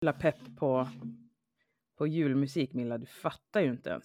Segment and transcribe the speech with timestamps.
[0.00, 0.88] jävla pepp på,
[1.98, 4.04] på julmusik Milla, du fattar ju inte ens.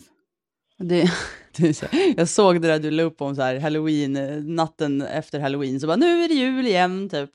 [0.77, 1.11] Det,
[1.57, 1.83] det
[2.17, 5.79] jag såg det där du la upp om så här halloween, eh, natten efter halloween,
[5.79, 7.29] så bara nu är det jul igen typ.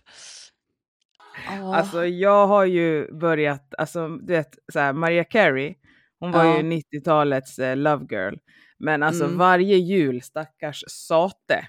[1.48, 1.76] Oh.
[1.76, 5.75] Alltså jag har ju börjat, alltså du vet så här, Maria Carey,
[6.18, 6.56] hon var ja.
[6.56, 8.34] ju 90-talets uh, love girl.
[8.79, 9.38] Men alltså mm.
[9.38, 11.68] varje jul, stackars sate,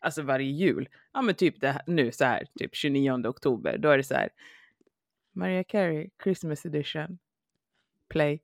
[0.00, 3.96] alltså varje jul, ja men typ det nu så här, typ 29 oktober, då är
[3.96, 4.28] det så här,
[5.38, 7.18] Maria Carey, Christmas edition,
[8.08, 8.40] play.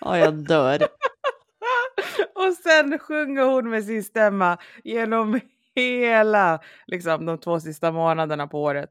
[0.00, 0.82] Ja, jag dör.
[2.34, 5.40] och sen sjunger hon med sin stämma genom
[5.74, 8.90] hela, liksom de två sista månaderna på året.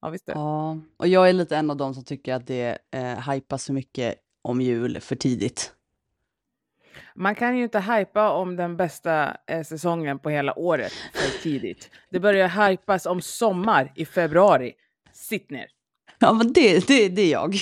[0.00, 0.32] Ja, visst det.
[0.32, 3.72] Ja, och jag är lite en av dem som tycker att det eh, hypas så
[3.72, 5.72] mycket om jul för tidigt.
[7.14, 11.90] Man kan ju inte hypa om den bästa eh, säsongen på hela året för tidigt.
[12.10, 14.72] Det börjar hypas om sommar i februari.
[15.12, 15.66] Sitt ner.
[16.18, 17.54] Ja, men det, det, det är jag.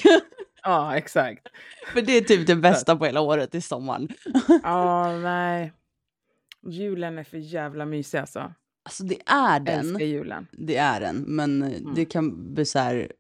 [0.62, 1.48] Ja, exakt.
[1.93, 4.09] För det är typ det bästa på hela året i sommaren.
[4.63, 5.73] Ja, nej.
[6.68, 8.54] Julen är för jävla mysig alltså.
[8.85, 9.79] Alltså det är den.
[9.79, 10.46] Älskar julen.
[10.52, 11.95] Det är den, men mm.
[11.95, 13.12] det kan bli så här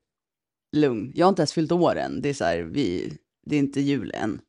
[0.76, 1.12] lugn.
[1.14, 2.22] Jag har inte ens fyllt år än.
[2.22, 4.40] Det är så här, vi, det är inte jul än.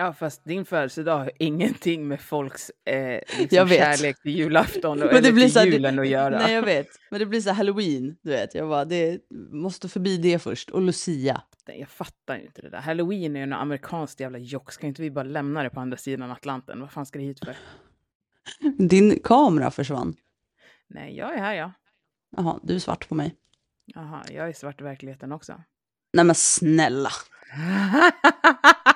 [0.00, 5.22] Ja, fast din födelsedag har ingenting med folks eh, liksom kärlek till julafton och, men
[5.22, 6.38] det eller blir till så julen det, att göra.
[6.38, 6.86] Nej, jag vet.
[7.10, 8.54] Men det blir så halloween, du vet.
[8.54, 9.20] Jag bara, det
[9.52, 10.70] måste förbi det först.
[10.70, 11.42] Och Lucia.
[11.66, 12.78] Jag fattar inte det där.
[12.78, 14.72] Halloween är ju något amerikanskt jävla jock.
[14.72, 16.80] Ska inte vi bara lämna det på andra sidan Atlanten?
[16.80, 17.56] Vad fan ska det hit för?
[18.78, 20.14] Din kamera försvann.
[20.88, 21.72] Nej, jag är här ja.
[22.36, 23.34] Jaha, du är svart på mig.
[23.86, 25.62] Jaha, jag är svart i verkligheten också.
[26.12, 27.10] Nej men snälla.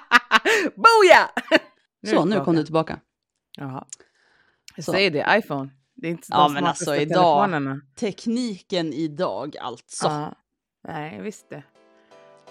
[0.74, 1.30] Boja!
[2.06, 3.00] Så, nu kom du tillbaka.
[3.56, 3.84] Jaha.
[4.76, 5.70] Jag säger det, iPhone.
[5.94, 10.06] Det är inte ja, men alltså idag, tekniken idag alltså.
[10.06, 10.34] Ja.
[10.88, 11.62] Nej, visst det.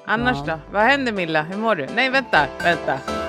[0.05, 0.53] Annars ja.
[0.53, 0.59] då?
[0.73, 1.43] Vad händer Milla?
[1.43, 1.87] Hur mår du?
[1.95, 3.22] Nej, vänta, vänta.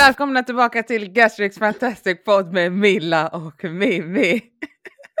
[0.00, 4.42] Välkomna tillbaka till Gastrix Fantastic Pod med Milla och Mimmi.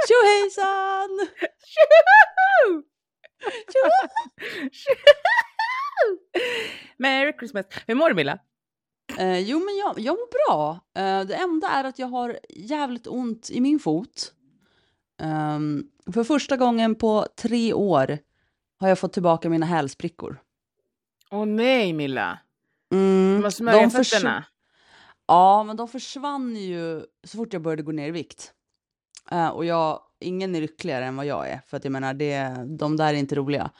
[0.08, 1.28] Tjohejsan!
[6.96, 7.66] Merry Christmas!
[7.86, 8.38] Hur mår du Milla?
[9.18, 10.80] Eh, jo men jag, jag mår bra.
[10.96, 14.32] Eh, det enda är att jag har jävligt ont i min fot.
[15.22, 18.18] Um, för första gången på tre år
[18.78, 20.40] har jag fått tillbaka mina hälsprickor.
[21.30, 22.38] Åh oh, nej Milla!
[22.92, 24.44] Mm, du måste smörja fötterna.
[25.30, 28.52] Ja, men de försvann ju så fort jag började gå ner i vikt.
[29.32, 32.66] Uh, och jag, ingen är lyckligare än vad jag är, för att jag menar, det,
[32.78, 33.70] de där är inte roliga.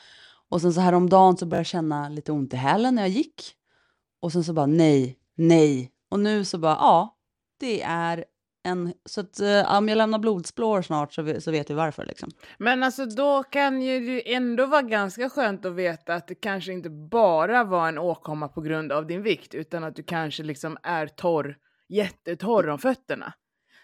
[0.49, 3.55] Och sen så häromdagen så började jag känna lite ont i hälen när jag gick.
[4.21, 5.93] Och sen så bara nej, nej.
[6.11, 7.17] Och nu så bara ja,
[7.61, 8.25] det är
[8.63, 12.31] en, så att uh, om jag lämnar blodspår snart så, så vet vi varför liksom.
[12.59, 16.73] Men alltså då kan ju det ändå vara ganska skönt att veta att det kanske
[16.73, 20.77] inte bara var en åkomma på grund av din vikt utan att du kanske liksom
[20.83, 21.57] är torr,
[21.89, 23.33] jättetorr om fötterna.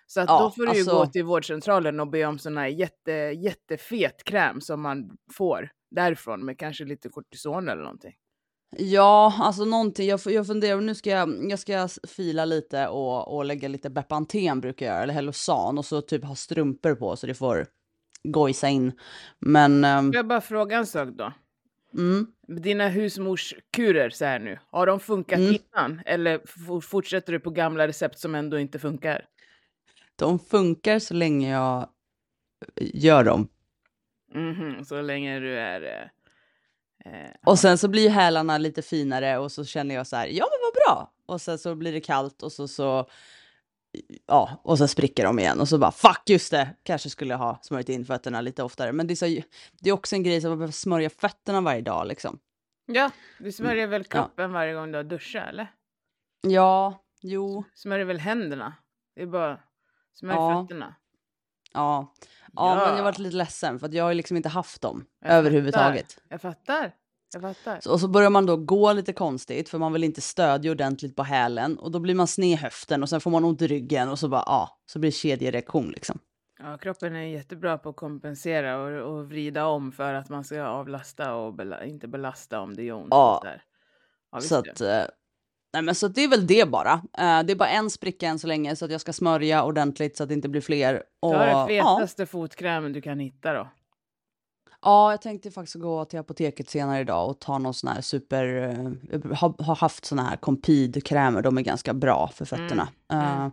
[0.07, 0.91] Så att ja, då får du alltså...
[0.91, 5.71] ju gå till vårdcentralen och be om sån här jätte, jättefet kräm som man får
[5.91, 8.15] därifrån med kanske lite kortison eller någonting.
[8.71, 10.09] Ja, alltså någonting.
[10.09, 14.61] Jag, jag funderar, nu ska jag, jag ska fila lite och, och lägga lite Bepanten
[14.61, 17.67] brukar jag göra, eller Hellosan och så typ ha strumpor på så det får
[18.25, 18.93] gojsa in.
[19.39, 19.85] Men...
[19.85, 20.13] Um...
[20.15, 21.33] Jag bara fråga en sak då.
[21.95, 22.27] Mm.
[22.63, 25.55] Dina husmorskurer så här nu, har de funkat mm.
[25.55, 26.01] innan?
[26.07, 26.41] Eller
[26.81, 29.25] fortsätter du på gamla recept som ändå inte funkar?
[30.17, 31.89] De funkar så länge jag
[32.81, 33.49] gör dem.
[34.35, 36.11] Mm -hmm, så länge du är...
[37.07, 40.47] Eh och sen så blir hälarna lite finare och så känner jag så här, ja
[40.51, 41.13] men vad bra.
[41.27, 43.11] Och sen så blir det kallt och så, så
[44.27, 47.39] ja, och så spricker de igen och så bara fuck just det, kanske skulle jag
[47.39, 48.93] ha smörjt in fötterna lite oftare.
[48.93, 49.43] Men det är, så,
[49.81, 52.39] det är också en grej som man behöver smörja fötterna varje dag liksom.
[52.87, 54.49] Ja, du smörjer väl kroppen ja.
[54.49, 55.73] varje gång du har duschat eller?
[56.41, 57.65] Ja, jo.
[57.75, 58.75] Smörjer väl händerna?
[59.15, 59.61] Det är bara
[60.15, 60.63] smörj ja.
[60.63, 60.95] fötterna.
[61.73, 62.15] Ja.
[62.57, 65.05] Ja, men jag har varit lite ledsen för att jag har liksom inte haft dem
[65.25, 66.13] jag överhuvudtaget.
[66.13, 66.25] Fattar.
[66.29, 66.93] Jag fattar.
[67.33, 67.81] Jag fattar.
[67.81, 71.17] Så, och så börjar man då gå lite konstigt för man vill inte stödja ordentligt
[71.17, 73.67] på hälen och då blir man sned i höften och sen får man ont i
[73.67, 76.19] ryggen och så bara ja, så blir det kedjereaktion liksom.
[76.59, 80.63] Ja, kroppen är jättebra på att kompensera och, och vrida om för att man ska
[80.63, 83.09] avlasta och bela, inte belasta om det gör ont.
[83.11, 83.43] Ja,
[84.41, 85.03] så att, eh,
[85.77, 86.95] Nej men så det är väl det bara.
[86.95, 87.01] Uh,
[87.47, 90.23] det är bara en spricka än så länge så att jag ska smörja ordentligt så
[90.23, 91.03] att det inte blir fler.
[91.21, 92.27] Och, du har den fetaste ja.
[92.27, 93.69] fotkrämen du kan hitta då.
[94.83, 98.45] Ja, jag tänkte faktiskt gå till apoteket senare idag och ta någon sån här super...
[99.11, 102.89] Jag har, har haft såna här Compid-krämer, de är ganska bra för fötterna.
[103.13, 103.45] Mm.
[103.45, 103.51] Uh,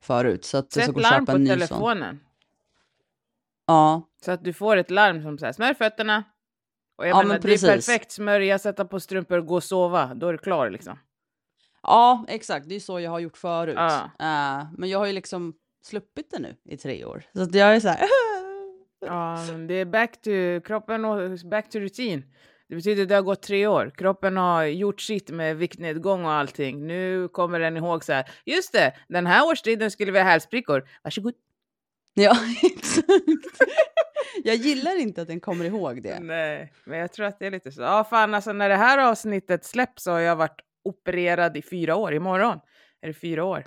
[0.00, 0.44] förut.
[0.44, 1.46] Så att Sätt jag ska gå larm på sån.
[1.46, 2.20] telefonen.
[3.66, 6.24] Ja, Så att du får ett larm som säger smörj fötterna.
[6.98, 10.14] Och jag Ja, menar, men det är perfekt smörja, sätta på strumpor, gå och sova.
[10.14, 10.98] Då är du klar liksom.
[11.82, 12.68] Ja, exakt.
[12.68, 13.74] Det är så jag har gjort förut.
[13.78, 14.04] Ja.
[14.04, 17.22] Eh, men jag har ju liksom sluppit det nu i tre år.
[17.34, 18.08] Så att jag är så här...
[19.06, 19.38] Ja,
[19.68, 20.30] det är back to
[20.66, 22.24] kroppen och back to rutin.
[22.68, 23.92] Det betyder att det har gått tre år.
[23.96, 26.86] Kroppen har gjort sitt med viktnedgång och allting.
[26.86, 28.30] Nu kommer den ihåg så här.
[28.44, 30.88] Just det, den här årstiden skulle vi ha hälsprickor.
[31.02, 31.34] Varsågod.
[32.14, 33.06] Ja, exakt.
[34.44, 36.20] jag gillar inte att den kommer ihåg det.
[36.20, 37.82] Nej, men jag tror att det är lite så.
[37.82, 41.96] Ja, fan alltså när det här avsnittet släpps så har jag varit opererad i fyra
[41.96, 42.14] år.
[42.14, 42.60] Imorgon
[43.00, 43.64] är det fyra år.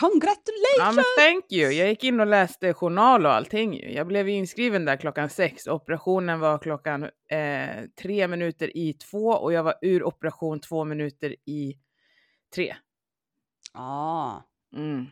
[0.00, 0.78] Congratulations!
[0.78, 1.70] Ja, men thank you.
[1.72, 3.92] Jag gick in och läste journal och allting.
[3.94, 5.66] Jag blev inskriven där klockan sex.
[5.66, 11.36] Operationen var klockan eh, tre minuter i två och jag var ur operation två minuter
[11.44, 11.74] i
[12.54, 12.76] tre.
[13.72, 14.36] Ah.
[14.76, 15.06] Mm.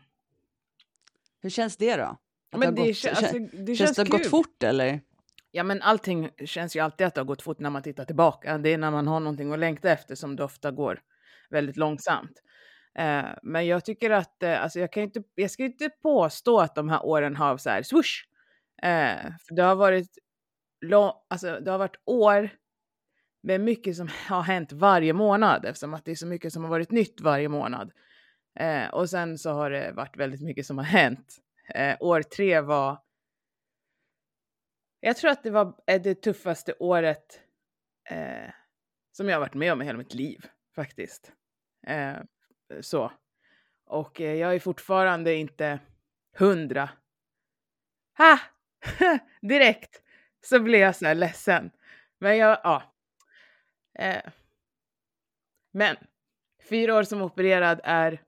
[1.43, 2.03] Hur känns det då?
[2.03, 2.19] Att
[2.61, 4.11] Men det gått, kän- alltså, det känns känns det kul.
[4.19, 5.01] gått fort eller?
[5.57, 8.59] Ja, men allting känns ju alltid att det har gått fort när man tittar tillbaka.
[8.59, 11.01] Det är när man har någonting att längta efter som det ofta går
[11.51, 12.43] väldigt långsamt.
[12.99, 15.91] Eh, men jag tycker att, eh, alltså jag kan ju inte, jag ska ju inte
[16.03, 18.25] påstå att de här åren har så här swoosh.
[18.83, 20.19] Eh, för det har varit
[20.81, 22.51] lång, alltså det har varit år
[23.43, 26.71] med mycket som har hänt varje månad eftersom att det är så mycket som har
[26.71, 27.93] varit nytt varje månad.
[28.61, 31.37] Eh, och sen så har det varit väldigt mycket som har hänt.
[31.75, 33.06] Eh, år tre var
[35.01, 37.41] jag tror att det var eh, det tuffaste året
[38.11, 38.51] eh,
[39.13, 41.33] som jag har varit med om i hela mitt liv faktiskt.
[41.87, 42.17] Eh,
[42.81, 43.13] så.
[43.87, 45.79] Och eh, jag är fortfarande inte
[46.39, 46.91] hundra.
[48.19, 48.39] Ha!
[49.41, 50.03] Direkt
[50.41, 51.71] så blev jag så här ledsen.
[52.19, 52.83] Men jag, ja.
[53.99, 54.23] Eh,
[55.73, 55.97] men
[56.69, 58.23] fyra år som opererad är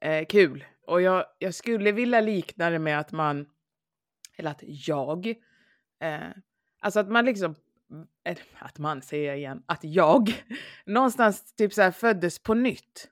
[0.00, 0.64] eh, kul.
[0.86, 3.48] Och jag, jag skulle vilja likna det med att man,
[4.36, 5.34] eller att jag,
[6.00, 6.30] eh,
[6.80, 7.54] alltså att man liksom,
[8.58, 10.44] att man säger jag igen, att jag
[10.86, 13.10] någonstans typ så här föddes på nytt.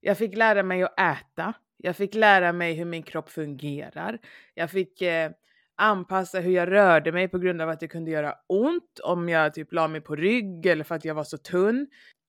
[0.00, 1.54] Jag fick lära mig att äta.
[1.76, 4.18] Jag fick lära mig hur min kropp fungerar.
[4.54, 5.30] Jag fick eh,
[5.76, 9.54] anpassa hur jag rörde mig på grund av att det kunde göra ont om jag
[9.54, 11.86] typ la mig på rygg eller för att jag var så tunn.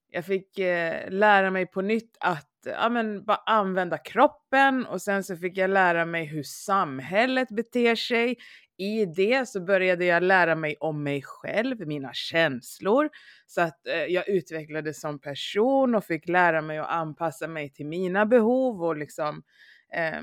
[0.10, 5.24] Jag fick eh, lära mig på nytt att ja, men, bara använda kroppen och sen
[5.24, 8.38] så fick jag lära mig hur samhället beter sig.
[8.82, 13.10] I det så började jag lära mig om mig själv, mina känslor.
[13.46, 17.86] Så att eh, jag utvecklades som person och fick lära mig att anpassa mig till
[17.86, 19.44] mina behov och liksom
[19.94, 20.22] eh,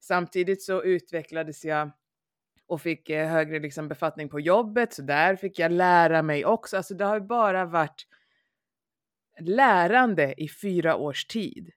[0.00, 1.90] samtidigt så utvecklades jag
[2.66, 6.76] och fick eh, högre liksom, befattning på jobbet, så där fick jag lära mig också.
[6.76, 8.06] Alltså det har ju bara varit
[9.40, 11.70] lärande i fyra års tid.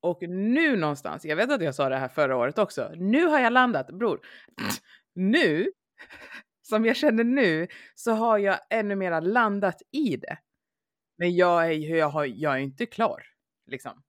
[0.00, 3.40] Och nu någonstans, jag vet att jag sa det här förra året också, nu har
[3.40, 4.20] jag landat, bror.
[5.16, 5.70] Nu,
[6.62, 10.38] som jag känner nu, så har jag ännu mera landat i det.
[11.18, 13.22] Men jag är, jag har, jag är inte klar,
[13.66, 14.02] liksom.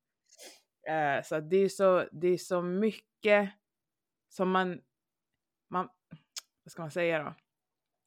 [0.87, 3.49] Eh, så det är så, det är så mycket
[4.29, 4.81] som man,
[5.69, 5.89] man,
[6.63, 7.35] vad ska man säga då?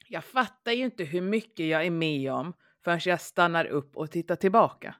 [0.09, 2.53] Jag fattar ju inte hur mycket jag är med om
[2.85, 4.95] förrän jag stannar upp och tittar tillbaka.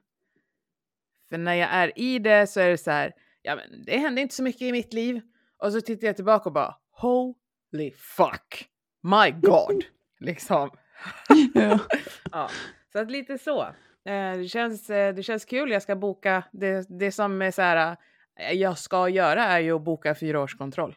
[1.29, 4.21] För när jag är i det så är det så här, ja men det hände
[4.21, 5.21] inte så mycket i mitt liv.
[5.57, 7.35] Och så tittar jag tillbaka och bara, “ho”
[7.71, 8.69] holy fuck,
[9.03, 9.83] my god,
[10.19, 10.69] liksom.
[11.53, 11.79] Ja.
[12.31, 12.49] ja,
[12.93, 13.61] så att lite så.
[14.05, 17.61] Eh, det, känns, eh, det känns kul, jag ska boka, det, det som är så
[17.61, 17.97] här,
[18.39, 20.95] eh, jag ska göra är ju att boka fyra års kontroll.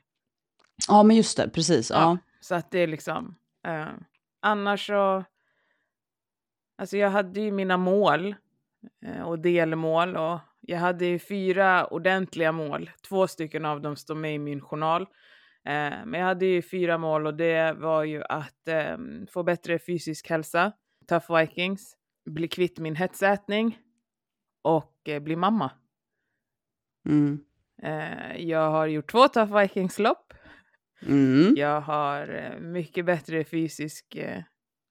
[0.89, 1.91] ja, men just det, precis.
[1.91, 1.97] Ja.
[1.97, 2.19] Ja.
[2.41, 3.35] Så att det är liksom,
[3.67, 3.87] eh,
[4.41, 5.25] annars så,
[6.79, 8.35] alltså jag hade ju mina mål
[9.07, 12.91] eh, och delmål och jag hade ju fyra ordentliga mål.
[13.09, 15.07] Två stycken av dem står med i min journal.
[15.67, 18.97] Eh, men jag hade ju fyra mål och det var ju att eh,
[19.31, 20.73] få bättre fysisk hälsa,
[21.09, 23.79] tough vikings, bli kvitt min hetsätning
[24.63, 25.71] och eh, bli mamma.
[27.09, 27.45] Mm.
[27.83, 30.35] Eh, jag har gjort två tough vikings-lopp.
[31.07, 31.55] Mm.
[31.57, 34.43] Jag har eh, mycket bättre fysisk eh,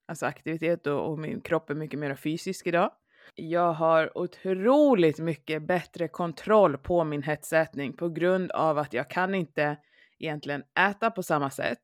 [0.08, 2.92] alltså aktivitet och, och min kropp är mycket mer fysisk idag.
[3.36, 9.36] Jag har otroligt mycket bättre kontroll på min hetsätning på grund av att jag kan
[9.36, 9.78] inte
[10.24, 11.84] egentligen äta på samma sätt.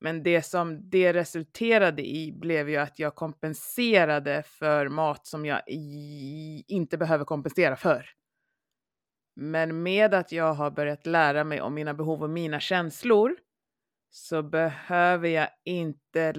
[0.00, 5.62] Men det som det resulterade i blev ju att jag kompenserade för mat som jag
[5.66, 8.10] i, inte behöver kompensera för.
[9.36, 13.36] Men med att jag har börjat lära mig om mina behov och mina känslor
[14.10, 16.34] så behöver jag inte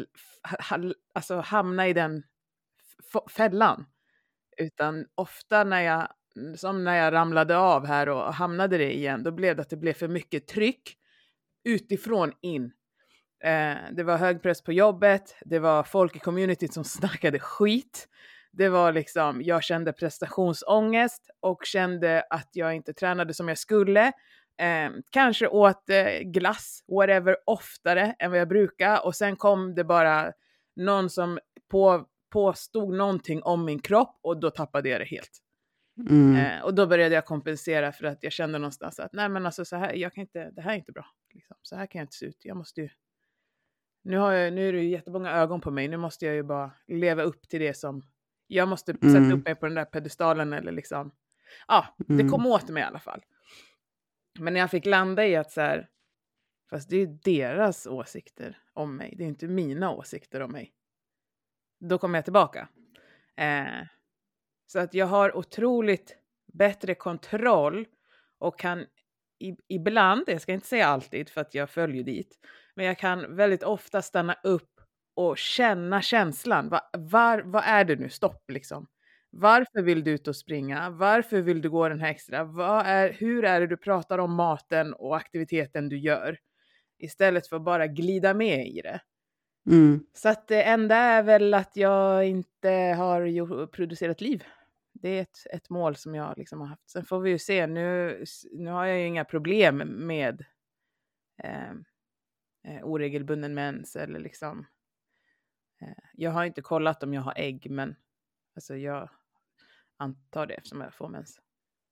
[1.14, 2.24] alltså, hamna i den
[3.30, 3.86] fällan.
[4.58, 6.08] Utan ofta när jag,
[6.56, 9.78] som när jag ramlade av här och hamnade det igen, då blev det att det
[9.78, 10.98] blev för mycket tryck
[11.68, 12.72] utifrån in.
[13.44, 18.08] Eh, det var hög press på jobbet, det var folk i communityt som snackade skit.
[18.52, 24.08] Det var liksom, jag kände prestationsångest och kände att jag inte tränade som jag skulle.
[24.60, 29.06] Eh, kanske åt eh, glass, whatever, oftare än vad jag brukar.
[29.06, 30.32] Och sen kom det bara
[30.76, 31.40] någon som
[31.72, 35.42] på, påstod någonting om min kropp och då tappade jag det helt.
[36.00, 36.36] Mm.
[36.36, 39.66] Eh, och då började jag kompensera för att jag kände någonstans att nej men alltså
[39.66, 41.06] så här, jag kan inte, det här är inte bra.
[41.34, 41.58] Liksom.
[41.62, 42.46] Så här kan jag inte se ut.
[42.46, 42.90] Jag måste ju,
[44.04, 45.88] nu, har jag, nu är det ju jättemånga ögon på mig.
[45.88, 48.04] Nu måste jag ju bara leva upp till det som,
[48.48, 49.14] jag måste mm.
[49.14, 51.12] sätta upp mig på den där pedestalen eller liksom,
[51.68, 52.18] ja, mm.
[52.18, 53.24] det kom åt mig i alla fall.
[54.40, 55.90] Men när jag fick landa i att så här,
[56.70, 60.74] fast det är ju deras åsikter om mig, det är inte mina åsikter om mig.
[61.80, 62.70] Då kom jag tillbaka.
[63.36, 63.88] Eh,
[64.68, 66.18] så att jag har otroligt
[66.54, 67.86] bättre kontroll
[68.40, 68.86] och kan
[69.40, 72.40] i, ibland, jag ska inte säga alltid för att jag följer dit,
[72.76, 74.82] men jag kan väldigt ofta stanna upp
[75.16, 76.70] och känna känslan.
[76.70, 78.10] Va, var, vad är det nu?
[78.10, 78.88] Stopp liksom.
[79.30, 80.90] Varför vill du ut och springa?
[80.90, 82.44] Varför vill du gå den här extra?
[82.44, 86.38] Vad är, hur är det du pratar om maten och aktiviteten du gör?
[87.00, 89.00] Istället för att bara glida med i det.
[89.70, 90.00] Mm.
[90.14, 94.44] Så att det enda är väl att jag inte har producerat liv.
[95.02, 96.90] Det är ett, ett mål som jag liksom har haft.
[96.90, 97.68] Sen får vi ju se.
[97.68, 100.46] Nu, nu har jag ju inga problem med
[101.44, 101.86] ehm,
[102.64, 104.66] eh, oregelbunden mens eller liksom.
[105.82, 107.96] Eh, jag har inte kollat om jag har ägg, men
[108.56, 109.10] alltså jag
[109.98, 111.42] antar det eftersom jag får mens.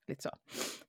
[0.07, 0.29] Lite så.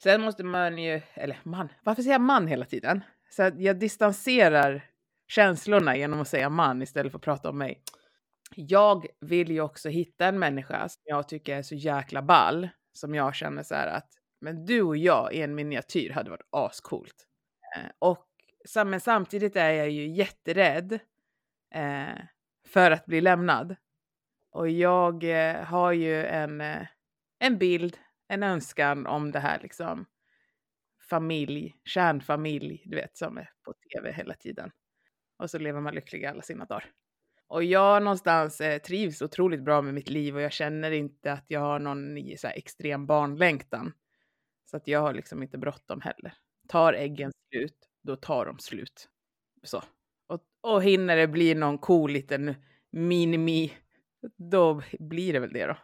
[0.02, 3.04] Sen måste man ju, eller man, varför säger jag man hela tiden?
[3.30, 4.90] Så jag distanserar
[5.26, 7.82] känslorna genom att säga man istället för att prata om mig.
[8.54, 13.14] Jag vill ju också hitta en människa som jag tycker är så jäkla ball, som
[13.14, 14.08] jag känner så här att
[14.40, 17.26] men du och jag i en miniatyr hade varit ascoolt.
[17.76, 18.26] Eh, och
[18.86, 20.92] men samtidigt är jag ju jätterädd
[21.74, 22.18] eh,
[22.68, 23.76] för att bli lämnad.
[24.50, 26.86] Och jag eh, har ju en, eh,
[27.38, 27.98] en bild,
[28.28, 30.06] en önskan om det här liksom
[31.10, 34.70] familj, kärnfamilj, du vet, som är på tv hela tiden.
[35.38, 36.84] Och så lever man lycklig alla sina dagar.
[37.48, 41.44] Och jag någonstans eh, trivs otroligt bra med mitt liv och jag känner inte att
[41.48, 43.92] jag har någon så här, extrem barnlängtan.
[44.70, 46.34] Så att jag har liksom inte bråttom heller.
[46.68, 49.08] Tar äggen slut, då tar de slut.
[49.62, 49.82] Så.
[50.26, 52.54] Och, och hinner det bli någon cool liten
[52.90, 53.72] minimi,
[54.36, 55.76] då blir det väl det då.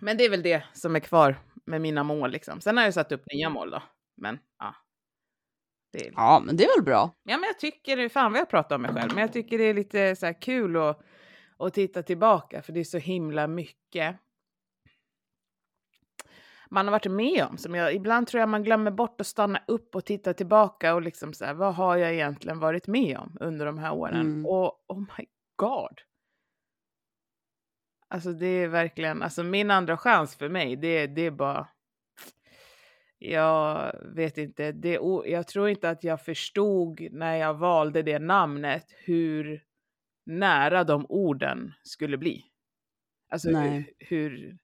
[0.00, 2.60] Men det är väl det som är kvar med mina mål liksom.
[2.60, 3.82] Sen har jag satt upp nya mål då.
[4.16, 4.74] Men ja.
[5.92, 6.12] Är...
[6.16, 7.14] Ja, men det är väl bra.
[7.22, 9.64] Ja, men jag tycker, fan vad jag pratar om mig själv, men jag tycker det
[9.64, 11.00] är lite så kul att,
[11.58, 14.16] att titta tillbaka för det är så himla mycket
[16.70, 17.58] man har varit med om.
[17.58, 21.02] Som jag, ibland tror jag man glömmer bort att stanna upp och titta tillbaka och
[21.02, 24.20] liksom så här, vad har jag egentligen varit med om under de här åren?
[24.20, 24.46] Mm.
[24.46, 25.26] Och oh my
[25.56, 26.00] god.
[28.08, 31.68] Alltså det är verkligen, alltså min andra chans för mig, det, det är bara
[33.18, 34.92] jag vet inte, det,
[35.26, 39.64] jag tror inte att jag förstod när jag valde det namnet hur
[40.24, 42.44] nära de orden skulle bli.
[43.28, 44.58] Alltså hur, hur,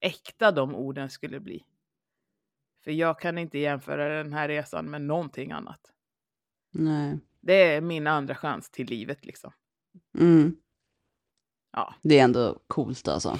[0.00, 1.64] äkta de orden skulle bli.
[2.84, 5.80] För jag kan inte jämföra den här resan med någonting annat.
[6.70, 7.18] Nej.
[7.40, 9.52] Det är min andra chans till livet liksom.
[10.18, 10.56] Mm.
[11.72, 11.94] Ja.
[12.02, 13.38] Det är ändå coolt alltså.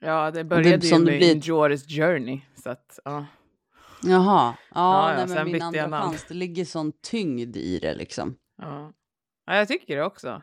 [0.00, 1.36] Ja, det började det, ju med blir...
[1.36, 2.40] Joris Journey.
[2.54, 3.26] Så att, ja.
[4.02, 8.36] Jaha, ja, ja, nej, men min andra chans, det ligger sån tyngd i det liksom.
[8.56, 8.92] Ja,
[9.46, 10.42] ja jag tycker det också.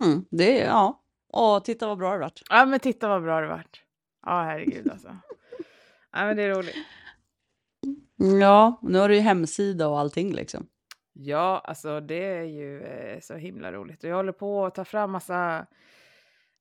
[0.00, 1.02] Mm, det ja.
[1.28, 2.42] Åh, titta vad bra det vart.
[2.50, 3.82] Ja, men titta vad bra det vart.
[4.26, 5.16] Ja, herregud alltså.
[6.12, 6.76] ja, men det är roligt.
[8.40, 10.66] Ja, nu har du ju hemsida och allting liksom.
[11.12, 14.04] Ja, alltså det är ju eh, så himla roligt.
[14.04, 15.66] Och jag håller på att ta fram massa,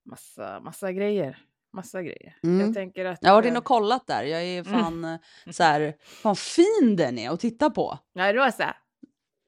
[0.05, 2.37] massa, massa grejer massa grejer.
[2.43, 2.65] Mm.
[2.65, 3.19] Jag tänker att...
[3.21, 4.23] Jag har varit inne och kollat där.
[4.23, 4.73] Jag är mm.
[4.73, 5.19] fan mm.
[5.51, 7.99] så här, fan fin den är att titta på.
[8.13, 8.75] Ja, rosa.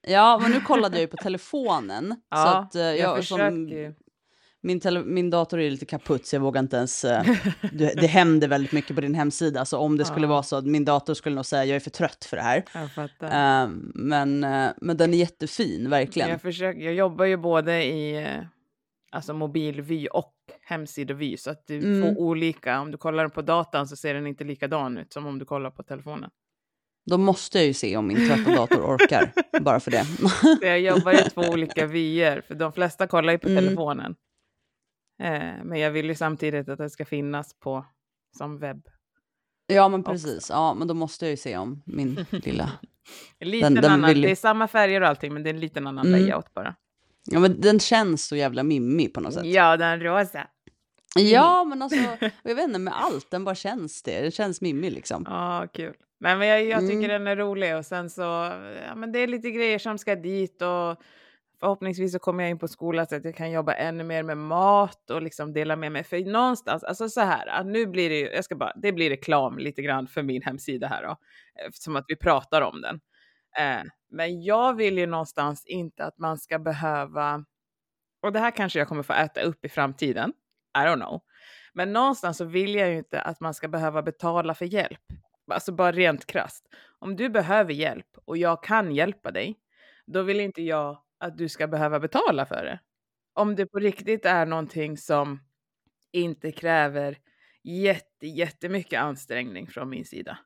[0.07, 2.15] Ja, men nu kollade jag ju på telefonen.
[2.29, 3.95] ja, så att eh, jag, jag försöker.
[4.61, 7.01] Min, min dator är lite kaputt så jag vågar inte ens...
[7.01, 10.29] det, det händer väldigt mycket på din hemsida, så om det skulle ja.
[10.29, 12.57] vara så att min dator skulle nog säga jag är för trött för det här.
[13.23, 16.29] Uh, men, uh, men den är jättefin, verkligen.
[16.29, 18.27] Jag, försöker, jag jobbar ju både i
[19.11, 21.37] alltså mobilvy och hemsidovy.
[21.37, 22.01] Så att du mm.
[22.01, 22.81] får olika.
[22.81, 25.71] Om du kollar på datan så ser den inte likadan ut som om du kollar
[25.71, 26.29] på telefonen.
[27.05, 30.05] Då måste jag ju se om min trötta dator orkar, bara för det.
[30.61, 33.63] jag jobbar i två olika vyer, för de flesta kollar ju på mm.
[33.63, 34.15] telefonen.
[35.23, 37.85] Eh, men jag vill ju samtidigt att det ska finnas på
[38.37, 38.87] som webb.
[39.67, 40.37] Ja, men precis.
[40.37, 40.53] Också.
[40.53, 42.71] Ja, men då måste jag ju se om min lilla...
[43.39, 44.21] liten den, den annan, vill...
[44.21, 46.21] Det är samma färger och allting, men det är en liten annan mm.
[46.21, 46.75] layout bara.
[47.31, 49.45] Ja, men den känns så jävla mimmig på något sätt.
[49.45, 50.47] Ja, den rosa.
[51.15, 51.99] Ja, men alltså,
[52.43, 54.21] jag vet inte, med allt, den bara känns det.
[54.21, 55.25] Den känns mimmig liksom.
[55.27, 55.93] Ja, kul.
[56.19, 57.09] Men jag, jag tycker mm.
[57.09, 58.21] den är rolig och sen så,
[58.87, 61.03] ja men det är lite grejer som ska dit och
[61.59, 64.37] förhoppningsvis så kommer jag in på skolan så att jag kan jobba ännu mer med
[64.37, 66.03] mat och liksom dela med mig.
[66.03, 69.57] För någonstans, alltså så här, att nu blir det jag ska bara, det blir reklam
[69.57, 71.17] lite grann för min hemsida här då,
[71.67, 72.99] eftersom att vi pratar om den.
[73.57, 77.45] Eh, men jag vill ju någonstans inte att man ska behöva,
[78.21, 80.33] och det här kanske jag kommer få äta upp i framtiden,
[80.77, 81.21] I don't know.
[81.73, 85.01] Men någonstans så vill jag ju inte att man ska behöva betala för hjälp.
[85.51, 86.65] Alltså bara rent krast.
[86.99, 89.59] Om du behöver hjälp och jag kan hjälpa dig,
[90.05, 92.79] då vill inte jag att du ska behöva betala för det.
[93.33, 95.39] Om det på riktigt är någonting som
[96.11, 97.17] inte kräver
[97.63, 100.37] jätte, jättemycket ansträngning från min sida.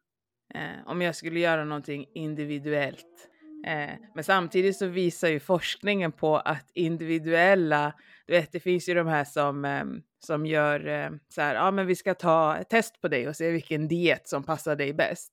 [0.56, 3.30] Eh, om jag skulle göra någonting individuellt.
[3.68, 7.94] Eh, men samtidigt så visar ju forskningen på att individuella,
[8.28, 9.84] du vet det finns ju de här som, eh,
[10.20, 13.36] som gör eh, så här, ja men vi ska ta ett test på dig och
[13.36, 15.32] se vilken diet som passar dig bäst.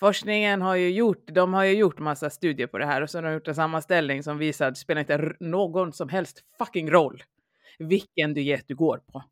[0.00, 3.18] Forskningen har ju gjort, de har ju gjort massa studier på det här och så
[3.18, 6.90] har de gjort en sammanställning som visar att det spelar inte någon som helst fucking
[6.90, 7.22] roll
[7.78, 9.24] vilken diet du går på.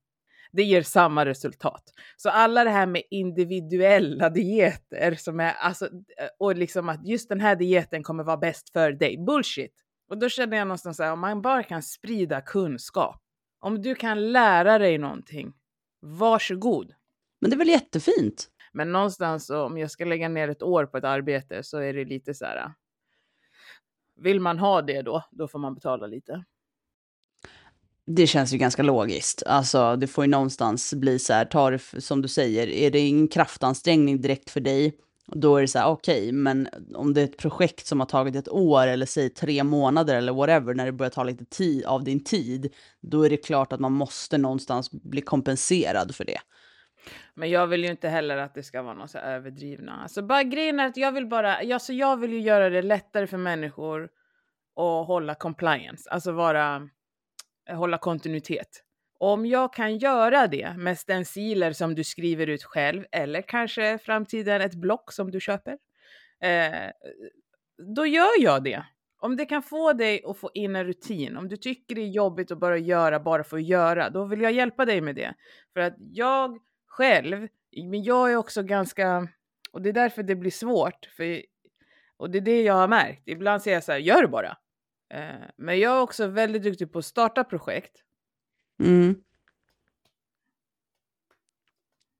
[0.56, 1.82] Det ger samma resultat.
[2.16, 5.88] Så alla det här med individuella dieter som är alltså,
[6.38, 9.18] och liksom att just den här dieten kommer vara bäst för dig.
[9.26, 9.74] Bullshit!
[10.08, 13.22] Och då känner jag någonstans att om man bara kan sprida kunskap,
[13.60, 15.52] om du kan lära dig någonting,
[16.00, 16.92] varsågod.
[17.40, 18.48] Men det är väl jättefint?
[18.72, 22.04] Men någonstans om jag ska lägga ner ett år på ett arbete så är det
[22.04, 22.72] lite så här.
[24.16, 26.44] Vill man ha det då, då får man betala lite.
[28.06, 29.42] Det känns ju ganska logiskt.
[29.46, 32.98] Alltså, det får ju någonstans bli så här, tar det, som du säger, är det
[32.98, 37.20] en kraftansträngning direkt för dig, då är det så här, okej, okay, men om det
[37.20, 40.86] är ett projekt som har tagit ett år eller säg tre månader eller whatever, när
[40.86, 44.38] det börjar ta lite tid av din tid, då är det klart att man måste
[44.38, 46.38] någonstans bli kompenserad för det.
[47.34, 50.02] Men jag vill ju inte heller att det ska vara något så överdrivna.
[50.02, 53.26] Alltså bara grejen är att jag vill bara, alltså jag vill ju göra det lättare
[53.26, 54.04] för människor
[54.76, 56.88] att hålla compliance, alltså vara,
[57.70, 58.84] hålla kontinuitet.
[59.18, 64.60] Om jag kan göra det med stenciler som du skriver ut själv eller kanske framtiden
[64.60, 65.78] ett block som du köper,
[66.40, 66.90] eh,
[67.96, 68.84] då gör jag det.
[69.18, 72.08] Om det kan få dig att få in en rutin, om du tycker det är
[72.08, 75.34] jobbigt att bara göra bara för att göra, då vill jag hjälpa dig med det.
[75.72, 77.48] För att jag själv,
[77.90, 79.28] men jag är också ganska,
[79.72, 81.42] och det är därför det blir svårt, för,
[82.16, 83.22] och det är det jag har märkt.
[83.28, 84.56] Ibland säger jag så här, gör det bara.
[85.14, 87.96] Eh, men jag är också väldigt duktig på att starta projekt.
[88.80, 89.14] Mm.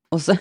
[0.09, 0.37] Och sen...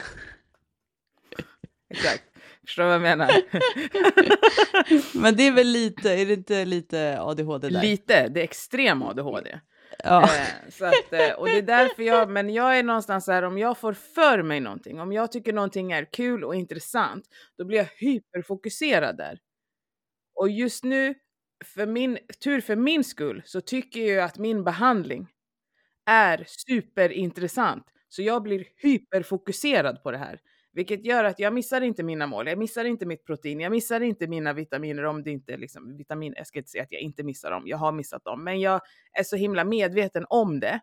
[1.89, 2.23] Exakt.
[2.65, 3.27] Förstår vad jag menar?
[5.21, 7.81] men det är väl lite, är det inte lite ADHD där?
[7.81, 9.59] Lite, det är extrem ADHD.
[10.03, 10.23] Ja.
[10.23, 13.57] Eh, så att, eh, och det är därför jag, men jag är någonstans här, om
[13.57, 17.25] jag får för mig någonting, om jag tycker någonting är kul och intressant,
[17.57, 19.39] då blir jag hyperfokuserad där.
[20.35, 21.15] Och just nu,
[21.65, 25.27] för min, tur för min skull, så tycker jag att min behandling
[26.05, 27.83] är superintressant.
[28.09, 30.39] Så jag blir hyperfokuserad på det här.
[30.73, 34.01] Vilket gör att jag missar inte mina mål, jag missar inte mitt protein, jag missar
[34.01, 36.33] inte mina vitaminer om det inte är liksom vitamin.
[36.37, 38.81] Jag ska inte säga att jag inte missar dem, jag har missat dem, men jag
[39.11, 40.79] är så himla medveten om det.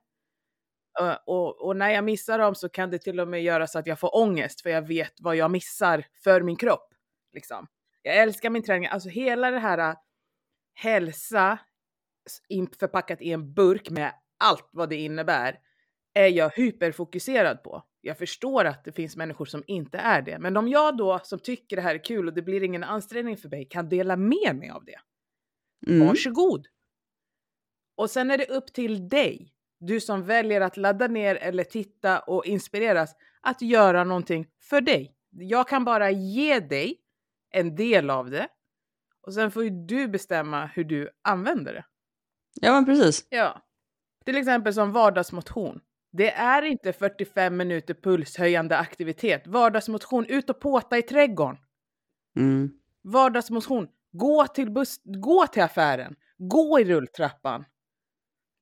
[1.27, 3.87] Och, och, när jag missar dem så kan det till och med göra så att
[3.87, 6.95] jag får ångest för jag vet vad jag missar för min kropp.
[7.33, 7.67] Liksom.
[8.03, 9.97] Jag älskar min träning, alltså hela det här
[10.81, 11.59] hälsa
[12.79, 15.59] förpackat i en burk med allt vad det innebär
[16.15, 17.85] är jag hyperfokuserad på.
[18.01, 21.39] Jag förstår att det finns människor som inte är det, men om jag då som
[21.39, 24.57] tycker det här är kul och det blir ingen ansträngning för mig kan dela med
[24.57, 25.01] mig av det.
[25.87, 26.07] Mm.
[26.07, 26.67] Varsågod!
[27.97, 32.19] Och sen är det upp till dig, du som väljer att ladda ner eller titta
[32.21, 35.15] och inspireras, att göra någonting för dig.
[35.31, 37.01] Jag kan bara ge dig
[37.51, 38.49] en del av det
[39.23, 41.85] och sen får ju du bestämma hur du använder det.
[42.61, 43.27] Ja, men precis.
[43.31, 43.63] Ja.
[44.25, 45.81] Till exempel som vardagsmotion.
[46.13, 49.47] Det är inte 45 minuter pulshöjande aktivitet.
[49.47, 51.57] Vardagsmotion, ut och påta i trädgården.
[52.37, 52.71] Mm.
[53.03, 57.65] Vardagsmotion, gå till, buss, gå till affären, gå i rulltrappan.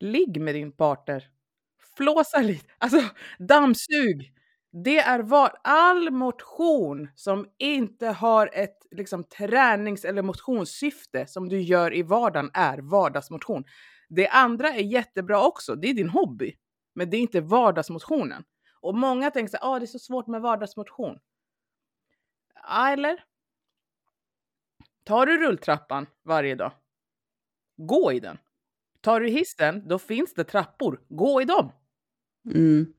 [0.01, 1.29] Ligg med din partner.
[1.97, 3.01] Flåsa lite, alltså
[3.38, 4.33] dammsug.
[4.71, 11.61] Det är var, all motion som inte har ett liksom, tränings eller motionssyfte som du
[11.61, 13.65] gör i vardagen är vardagsmotion.
[14.09, 16.57] Det andra är jättebra också, det är din hobby.
[16.95, 18.45] Men det är inte vardagsmotionen.
[18.81, 21.19] Och många tänker så här, ah, det är så svårt med vardagsmotion.
[22.71, 23.25] Eller?
[25.05, 26.73] Tar du rulltrappan varje dag?
[27.77, 28.39] Gå i den.
[29.01, 31.01] Tar du hissen, då finns det trappor.
[31.09, 31.73] Gå i dem.
[32.55, 32.95] Mm.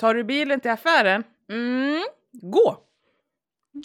[0.00, 1.24] Tar du bilen till affären?
[1.50, 2.78] Mm, gå.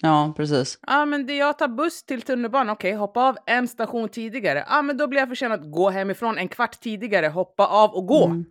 [0.02, 0.80] Ja, precis.
[0.88, 4.66] Ja, men det jag tar buss till tunnelbanan, okej, okay, hoppa av en station tidigare.
[4.70, 5.72] Ja, men då blir jag försenad.
[5.72, 8.26] Gå hemifrån en kvart tidigare, hoppa av och gå.
[8.26, 8.46] Mm.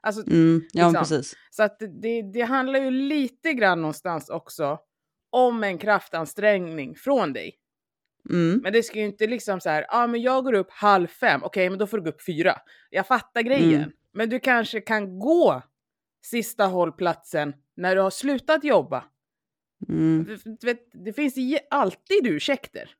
[0.00, 1.00] Alltså, mm, ja, liksom.
[1.00, 1.36] precis.
[1.50, 4.78] Så att det, det handlar ju lite grann någonstans också
[5.30, 7.54] om en kraftansträngning från dig.
[8.30, 8.60] Mm.
[8.62, 11.06] Men det ska ju inte liksom så här, ja ah, men jag går upp halv
[11.06, 12.56] fem, okej okay, men då får du gå upp fyra.
[12.90, 13.80] Jag fattar grejen.
[13.80, 13.90] Mm.
[14.12, 15.62] Men du kanske kan gå
[16.22, 19.04] sista hållplatsen när du har slutat jobba.
[19.88, 20.38] Mm.
[20.44, 21.34] Du vet, det finns
[21.70, 22.90] alltid ursäkter.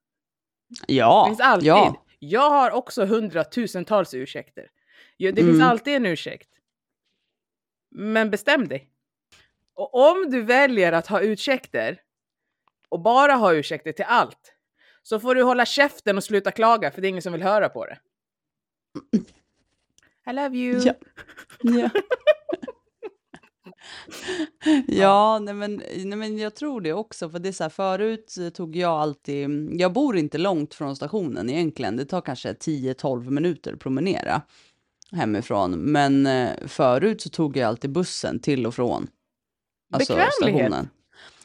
[0.87, 1.68] Ja, det finns alltid.
[1.68, 2.04] Ja.
[2.18, 4.70] Jag har också hundratusentals ursäkter.
[5.18, 5.62] Det finns mm.
[5.62, 6.48] alltid en ursäkt.
[7.90, 8.90] Men bestäm dig.
[9.74, 12.00] Och om du väljer att ha ursäkter
[12.88, 14.54] och bara ha ursäkter till allt
[15.02, 17.68] så får du hålla käften och sluta klaga för det är ingen som vill höra
[17.68, 17.98] på det.
[20.30, 20.80] I love you.
[20.85, 20.94] Ja.
[21.61, 21.90] ja.
[24.86, 27.30] ja, nej men, nej men jag tror det också.
[27.30, 31.50] För det är så här, förut tog jag alltid, jag bor inte långt från stationen
[31.50, 31.96] egentligen.
[31.96, 34.42] Det tar kanske 10-12 minuter att promenera
[35.12, 35.70] hemifrån.
[35.70, 39.06] Men eh, förut så tog jag alltid bussen till och från.
[39.92, 40.66] Alltså Bekvämlighet.
[40.66, 40.88] stationen.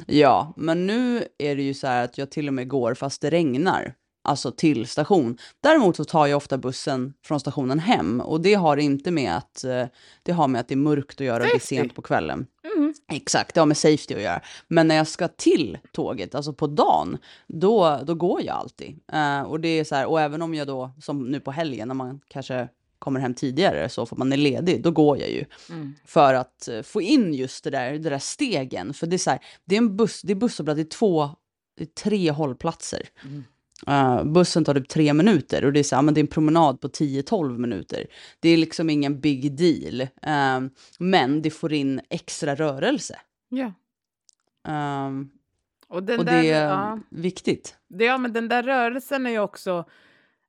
[0.05, 3.21] Ja, men nu är det ju så här att jag till och med går fast
[3.21, 3.95] det regnar.
[4.25, 5.38] Alltså till station.
[5.61, 9.63] Däremot så tar jag ofta bussen från stationen hem och det har inte med att
[9.63, 9.85] eh,
[10.23, 12.47] det har med att det är mörkt att göra och det är sent på kvällen.
[12.77, 12.93] Mm.
[13.11, 14.41] Exakt, det har med safety att göra.
[14.67, 18.99] Men när jag ska till tåget, alltså på dagen, då, då går jag alltid.
[19.13, 21.88] Uh, och det är så här, och även om jag då, som nu på helgen,
[21.88, 22.67] när man kanske
[22.99, 25.45] kommer hem tidigare så för man är ledig, då går jag ju.
[25.69, 25.93] Mm.
[26.05, 28.93] För att uh, få in just det där, det där stegen.
[28.93, 31.29] För det är så här, det är en buss, det är busshållplats, det är två,
[31.77, 33.09] det är tre hållplatser.
[33.23, 33.43] Mm.
[33.89, 36.81] Uh, bussen tar typ tre minuter och det är, så, men det är en promenad
[36.81, 38.05] på 10-12 minuter.
[38.39, 40.01] Det är liksom ingen big deal.
[40.01, 43.19] Uh, men det får in extra rörelse.
[43.49, 43.73] Ja.
[44.67, 45.25] Uh,
[45.88, 46.99] och, och där, det är ja.
[47.09, 47.77] viktigt.
[47.89, 49.85] Det, ja, men den där rörelsen är ju också...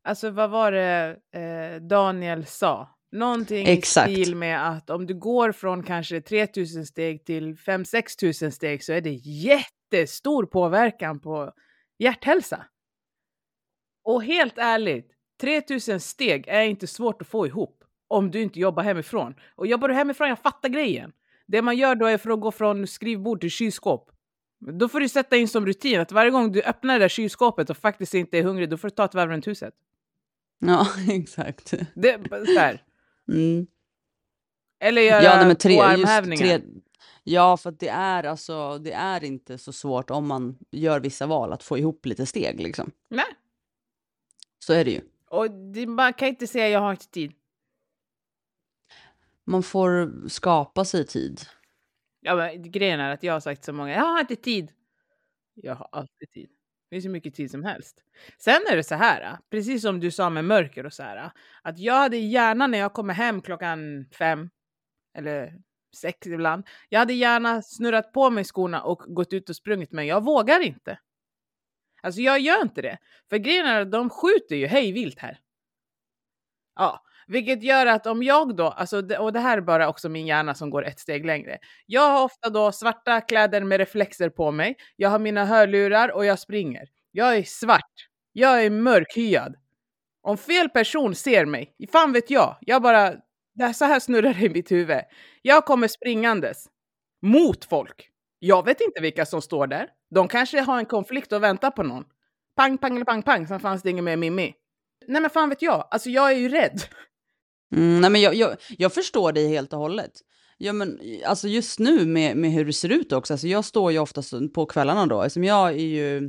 [0.04, 2.88] Alltså vad var det eh, Daniel sa?
[3.12, 4.10] Någonting Exakt.
[4.10, 8.84] i stil med att om du går från kanske 3000 steg till 5-6 tusen steg
[8.84, 11.52] så är det jättestor påverkan på
[11.98, 12.64] hjärthälsa.
[14.06, 18.82] Och helt ärligt, 3000 steg är inte svårt att få ihop om du inte jobbar
[18.82, 19.34] hemifrån.
[19.54, 21.12] Och jobbar du hemifrån, jag fattar grejen.
[21.46, 24.10] Det man gör då är för att gå från skrivbord till kylskåp.
[24.58, 27.70] Då får du sätta in som rutin att varje gång du öppnar det där kylskåpet
[27.70, 29.74] och faktiskt inte är hungrig, då får du ta ett varv runt huset.
[30.58, 31.74] Ja, exakt.
[31.94, 32.82] Det, så här.
[33.32, 33.66] Mm.
[34.80, 36.58] Eller göra ja, nej, men tre, armhävningar.
[36.58, 36.60] Tre,
[37.24, 41.52] ja, för det är alltså, det är inte så svårt om man gör vissa val
[41.52, 42.90] att få ihop lite steg liksom.
[43.10, 43.26] Nej,
[44.66, 45.00] så är det ju.
[45.28, 47.32] Och det, man kan inte säga jag har inte tid.
[49.44, 51.40] Man får skapa sig tid.
[52.20, 54.72] Ja, men grejen är att jag har sagt så många, jag har inte tid.
[55.54, 56.48] Jag har alltid tid.
[56.88, 58.04] Det finns hur mycket tid som helst.
[58.38, 61.30] Sen är det så här, precis som du sa med mörker och så här,
[61.62, 64.50] att jag hade gärna när jag kommer hem klockan fem
[65.18, 65.62] eller
[65.96, 70.06] sex ibland, jag hade gärna snurrat på mig skorna och gått ut och sprungit, men
[70.06, 70.98] jag vågar inte.
[72.02, 72.98] Alltså jag gör inte det.
[73.30, 75.38] För grejen är att de skjuter ju hej vilt här.
[76.76, 80.26] Ja, vilket gör att om jag då, alltså, och det här är bara också min
[80.26, 81.58] hjärna som går ett steg längre.
[81.86, 84.76] Jag har ofta då svarta kläder med reflexer på mig.
[84.96, 86.88] Jag har mina hörlurar och jag springer.
[87.12, 88.08] Jag är svart.
[88.32, 89.54] Jag är mörkhyad.
[90.22, 92.56] Om fel person ser mig, fan vet jag.
[92.60, 93.10] Jag bara,
[93.54, 95.00] det här, så här snurrar det i mitt huvud.
[95.42, 96.66] Jag kommer springandes
[97.22, 98.10] mot folk.
[98.38, 99.88] Jag vet inte vilka som står där.
[100.14, 102.04] De kanske har en konflikt och väntar på någon.
[102.56, 104.54] Pang, pang eller pang, pang, sen fanns det ingen mer Mimmi.
[105.08, 106.82] Nej men fan vet jag, alltså jag är ju rädd.
[107.74, 110.12] Mm, nej men jag, jag, jag förstår dig helt och hållet.
[110.58, 113.92] Ja men alltså just nu med, med hur det ser ut också, alltså jag står
[113.92, 116.20] ju oftast på kvällarna då, eftersom jag är ju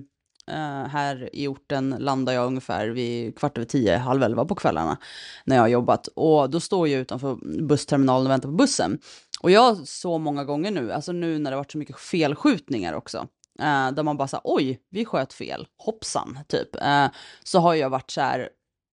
[0.51, 4.97] uh, här i orten landar jag ungefär vid kvart över tio, halv elva på kvällarna
[5.45, 6.07] när jag har jobbat.
[6.07, 7.37] Och då står jag utanför
[7.67, 8.99] bussterminalen och väntar på bussen.
[9.39, 13.27] Och jag så många gånger nu, alltså nu när det varit så mycket felskjutningar också,
[13.59, 16.75] eh, där man bara sa oj, vi sköt fel, hoppsan, typ.
[16.75, 17.07] Eh,
[17.43, 18.49] så har jag varit så här,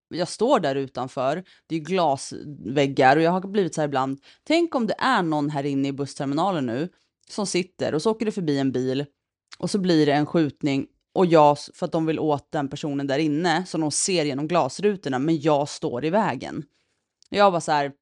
[0.09, 4.75] jag står där utanför, det är glasväggar och jag har blivit så här ibland, tänk
[4.75, 6.89] om det är någon här inne i bussterminalen nu
[7.29, 9.07] som sitter och så åker det förbi en bil
[9.59, 13.07] och så blir det en skjutning och jag, för att de vill åt den personen
[13.07, 16.65] där inne som de ser genom glasrutorna, men jag står i vägen.
[17.29, 17.93] Jag var så här,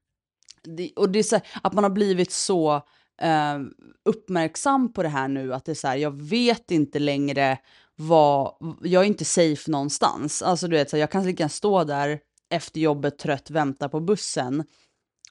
[0.62, 2.82] det, och det är så här, att man har blivit så
[3.22, 3.58] eh,
[4.04, 7.58] uppmärksam på det här nu, att det är så här, jag vet inte längre
[7.96, 10.42] vad, jag är inte safe någonstans.
[10.42, 14.00] Alltså du vet, så här, jag kan lika stå där efter jobbet trött, vänta på
[14.00, 14.64] bussen,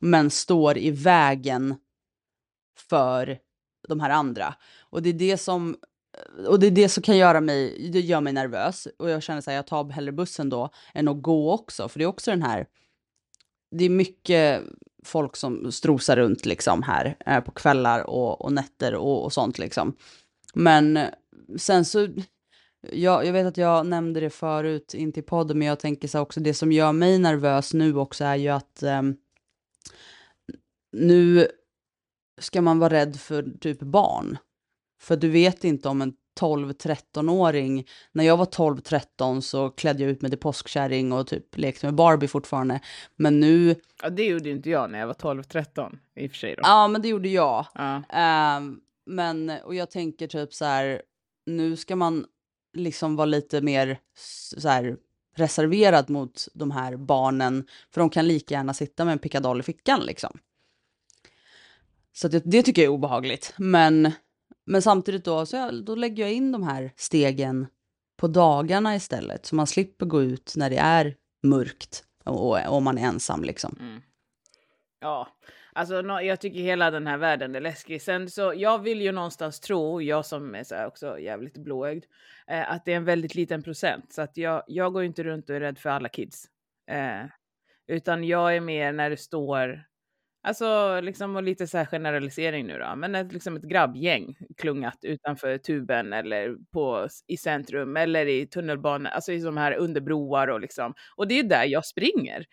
[0.01, 1.75] men står i vägen
[2.89, 3.39] för
[3.87, 4.55] de här andra.
[4.79, 5.75] Och det är det som
[6.47, 8.87] och det är det som kan göra mig, det gör mig nervös.
[8.97, 11.89] Och jag känner så här, jag tar hellre bussen då än att gå också.
[11.89, 12.67] För det är också den här,
[13.71, 14.63] det är mycket
[15.05, 19.59] folk som strosar runt liksom här eh, på kvällar och, och nätter och, och, sånt
[19.59, 19.95] liksom.
[20.53, 21.09] Men eh,
[21.57, 22.07] sen så,
[22.91, 26.19] jag, jag vet att jag nämnde det förut in till podden, men jag tänker så
[26.19, 29.01] också, det som gör mig nervös nu också är ju att eh,
[30.91, 31.47] nu
[32.41, 34.37] ska man vara rädd för typ barn.
[35.01, 40.21] För du vet inte om en 12-13-åring, när jag var 12-13 så klädde jag ut
[40.21, 42.79] mig till påskkärring och typ lekte med Barbie fortfarande.
[43.15, 43.75] Men nu...
[44.03, 46.61] Ja, det gjorde inte jag när jag var 12-13 i och för sig då.
[46.63, 47.65] Ja, men det gjorde jag.
[47.73, 47.95] Ja.
[47.95, 51.01] Uh, men, och jag tänker typ så här,
[51.45, 52.25] nu ska man
[52.73, 53.99] liksom vara lite mer
[54.57, 54.97] så här
[55.35, 59.63] reserverad mot de här barnen, för de kan lika gärna sitta med en pickadoll i
[59.63, 60.39] fickan liksom.
[62.13, 63.53] Så det, det tycker jag är obehagligt.
[63.57, 64.11] Men
[64.71, 67.67] men samtidigt då, så jag, då lägger jag in de här stegen
[68.17, 69.45] på dagarna istället.
[69.45, 73.77] Så man slipper gå ut när det är mörkt och, och man är ensam liksom.
[73.79, 74.01] Mm.
[74.99, 75.27] Ja,
[75.73, 78.01] alltså no, jag tycker hela den här världen är läskig.
[78.01, 82.05] Sen så, jag vill ju någonstans tro, jag som är så här också jävligt blåögd,
[82.47, 84.13] eh, att det är en väldigt liten procent.
[84.13, 86.45] Så att jag, jag går inte runt och är rädd för alla kids.
[86.91, 87.25] Eh,
[87.87, 89.90] utan jag är mer när det står
[90.43, 94.97] Alltså, liksom och lite så här generalisering nu då, men ett, liksom ett grabbgäng klungat
[95.01, 100.59] utanför tuben eller på, i centrum eller i tunnelbanan, alltså i de här underbroar och
[100.61, 100.93] liksom.
[101.15, 102.45] Och det är där jag springer.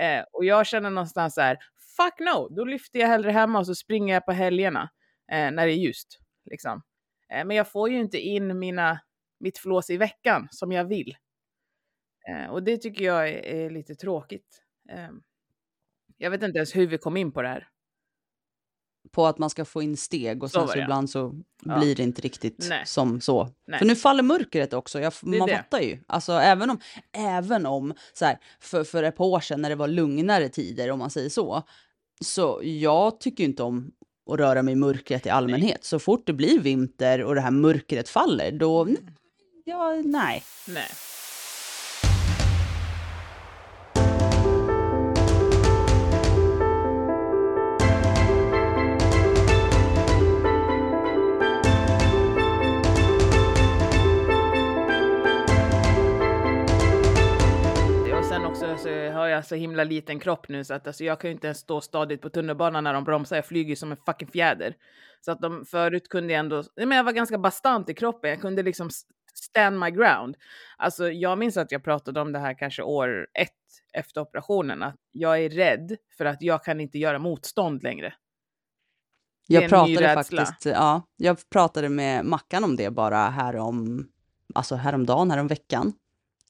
[0.00, 1.58] Eh, och jag känner någonstans så här,
[1.96, 4.90] fuck no, då lyfter jag hellre hemma och så springer jag på helgerna
[5.32, 6.18] eh, när det är ljust.
[6.50, 6.82] Liksom.
[7.32, 9.00] Eh, men jag får ju inte in mina,
[9.40, 11.16] mitt flås i veckan som jag vill.
[12.28, 14.62] Eh, och det tycker jag är, är lite tråkigt.
[14.90, 15.22] Ehm.
[16.18, 17.68] Jag vet inte ens hur vi kom in på det här.
[19.10, 21.78] På att man ska få in steg och sen så, så ibland så ja.
[21.78, 22.82] blir det inte riktigt Nej.
[22.86, 23.48] som så.
[23.66, 23.78] Nej.
[23.78, 25.56] För nu faller mörkret också, jag, man det.
[25.56, 25.98] fattar ju.
[26.06, 26.80] Alltså även om,
[27.12, 30.90] även om så här, för, för ett par år sedan när det var lugnare tider
[30.90, 31.62] om man säger så.
[32.20, 33.92] Så jag tycker inte om
[34.30, 35.70] att röra mig i mörkret i allmänhet.
[35.70, 35.78] Nej.
[35.82, 38.96] Så fort det blir vinter och det här mörkret faller, då, mm.
[39.64, 40.42] ja, nej.
[40.68, 40.88] Nej.
[58.84, 61.58] Har jag så himla liten kropp nu så att alltså, jag kan ju inte ens
[61.58, 63.36] stå stadigt på tunnelbanan när de bromsar.
[63.36, 64.76] Jag flyger som en fucking fjäder.
[65.20, 68.30] Så att de förut kunde jag ändå, men jag var ganska bastant i kroppen.
[68.30, 68.90] Jag kunde liksom
[69.34, 70.36] stand my ground.
[70.76, 73.50] Alltså jag minns att jag pratade om det här kanske år ett
[73.92, 78.14] efter operationen, att jag är rädd för att jag kan inte göra motstånd längre.
[79.48, 84.08] Jag pratade faktiskt, ja, jag pratade med Mackan om det bara härom,
[84.54, 85.92] alltså häromdagen, häromveckan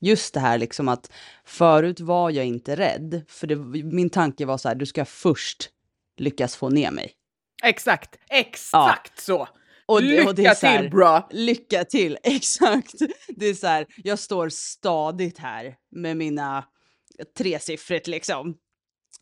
[0.00, 1.12] just det här liksom att
[1.44, 5.70] förut var jag inte rädd, för det, min tanke var så här, du ska först
[6.16, 7.12] lyckas få ner mig.
[7.62, 9.22] Exakt, exakt ja.
[9.22, 9.48] så!
[9.86, 11.28] Och det, lycka och det till här, bra!
[11.30, 12.94] Lycka till, exakt.
[13.28, 16.64] Det är så här, jag står stadigt här med mina
[17.38, 18.48] tresiffrigt liksom.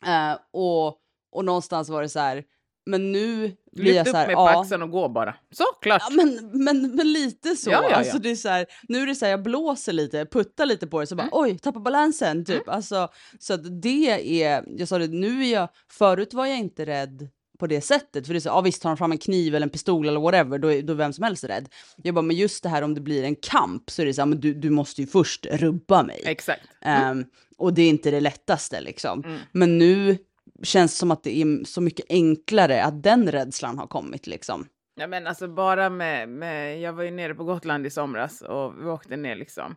[0.07, 0.99] Uh, och,
[1.33, 2.45] och någonstans var det så här,
[2.87, 5.35] men nu blir Lyft jag så här, upp mig på axeln och gå bara.
[5.51, 6.03] Så, klart.
[6.09, 7.71] Ja, men, men, men lite så.
[7.71, 7.97] Ja, ja, ja.
[7.97, 10.87] Alltså, det är så här, nu är det så här, jag blåser lite, puttar lite
[10.87, 11.33] på det, så bara mm.
[11.33, 12.45] oj, tappar balansen.
[12.45, 12.63] Typ.
[12.63, 12.77] Mm.
[12.77, 16.87] Alltså, så att det är, jag sa det, nu är jag, förut var jag inte
[16.87, 18.27] rädd på det sättet.
[18.27, 20.21] För det är så, ja visst tar de fram en kniv eller en pistol eller
[20.21, 21.69] whatever, då är, då är vem som helst rädd.
[21.97, 24.21] Jag bara, men just det här om det blir en kamp så är det så
[24.21, 26.23] här, men du, du måste ju först rubba mig.
[26.25, 26.63] Exakt.
[26.81, 27.19] Mm.
[27.19, 27.25] Um,
[27.59, 29.25] och det är inte det lättaste liksom.
[29.25, 29.39] Mm.
[29.53, 30.19] Men nu
[30.63, 34.69] känns som att det är så mycket enklare att den rädslan har kommit liksom.
[34.95, 38.81] Ja men alltså bara med, med jag var ju nere på Gotland i somras och
[38.81, 39.77] vi åkte ner liksom.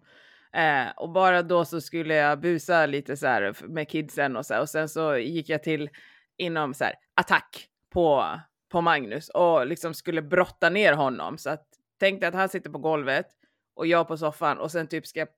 [0.53, 4.53] Eh, och bara då så skulle jag busa lite så här med kidsen och så
[4.53, 5.89] här, och sen så gick jag till
[6.37, 8.39] inom så här attack på,
[8.71, 11.65] på Magnus och liksom skulle brotta ner honom så att
[11.99, 13.27] tänkte att han sitter på golvet
[13.75, 15.29] och jag på soffan och sen typ ska jag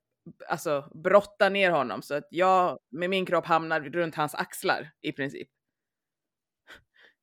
[0.47, 5.12] alltså, brotta ner honom så att jag med min kropp hamnar runt hans axlar i
[5.12, 5.47] princip.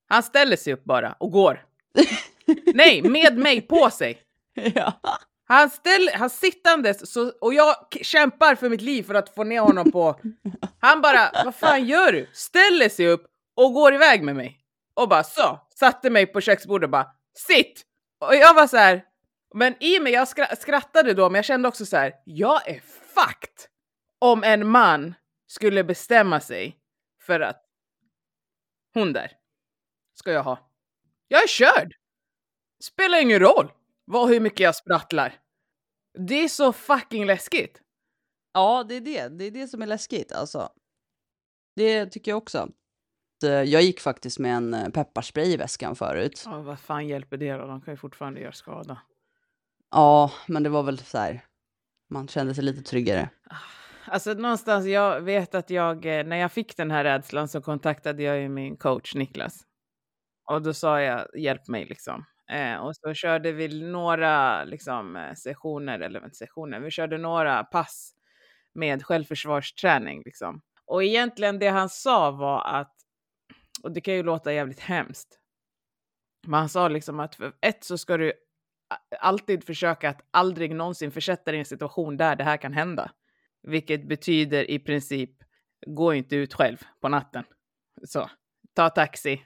[0.09, 1.65] Han ställer sig upp bara och går.
[2.75, 4.23] Nej, med mig på sig.
[4.75, 4.93] Ja.
[5.49, 9.61] Han, ställ, han sittandes så, och jag kämpar för mitt liv för att få ner
[9.61, 10.21] honom på...
[10.81, 12.31] Han bara, vad fan gör du?
[12.33, 14.61] Ställer sig upp och går iväg med mig.
[14.95, 17.83] Och bara så, satte mig på köksbordet och bara, sitt!
[18.21, 19.05] Och jag var så här,
[19.55, 20.29] men i mig, jag
[20.59, 23.71] skrattade då, men jag kände också så här, jag är fucked
[24.19, 25.15] om en man
[25.47, 26.79] skulle bestämma sig
[27.23, 27.63] för att
[28.95, 29.33] hon där
[30.15, 30.71] ska jag ha.
[31.29, 31.95] Jag är körd!
[32.83, 33.73] Spelar ingen roll
[34.05, 35.35] vad, hur mycket jag sprattlar.
[36.19, 37.83] Det är så fucking läskigt.
[38.53, 39.29] Ja, det är det.
[39.29, 40.69] Det är det som är läskigt alltså.
[41.77, 42.69] Det tycker jag också.
[43.45, 46.43] Eh, jag gick faktiskt med en eh, pepparspray i väskan förut.
[46.45, 47.67] Ja, vad fan hjälper det då?
[47.67, 48.99] De kan ju fortfarande göra skada.
[49.91, 51.45] Ja, men det var väl så här.
[52.11, 53.31] Man kände sig lite tryggare.
[53.51, 53.57] Ah,
[54.07, 58.23] alltså någonstans, jag vet att jag, eh, när jag fick den här rädslan så kontaktade
[58.23, 59.67] jag ju min coach Niklas.
[60.51, 62.25] Och då sa jag, hjälp mig liksom.
[62.51, 67.65] Eh, och så körde vi några liksom, eh, sessioner, eller inte sessioner, vi körde några
[67.65, 68.15] pass
[68.75, 70.23] med självförsvarsträning.
[70.25, 70.63] Liksom.
[70.87, 72.95] Och egentligen det han sa var att,
[73.83, 75.41] och det kan ju låta jävligt hemskt,
[76.47, 78.33] men han sa liksom att för ett så ska du
[79.21, 83.11] alltid försöka att aldrig någonsin försätta dig i en situation där det här kan hända.
[83.63, 85.31] Vilket betyder i princip,
[85.87, 87.45] gå inte ut själv på natten.
[88.05, 88.31] Så,
[88.75, 89.43] ta taxi,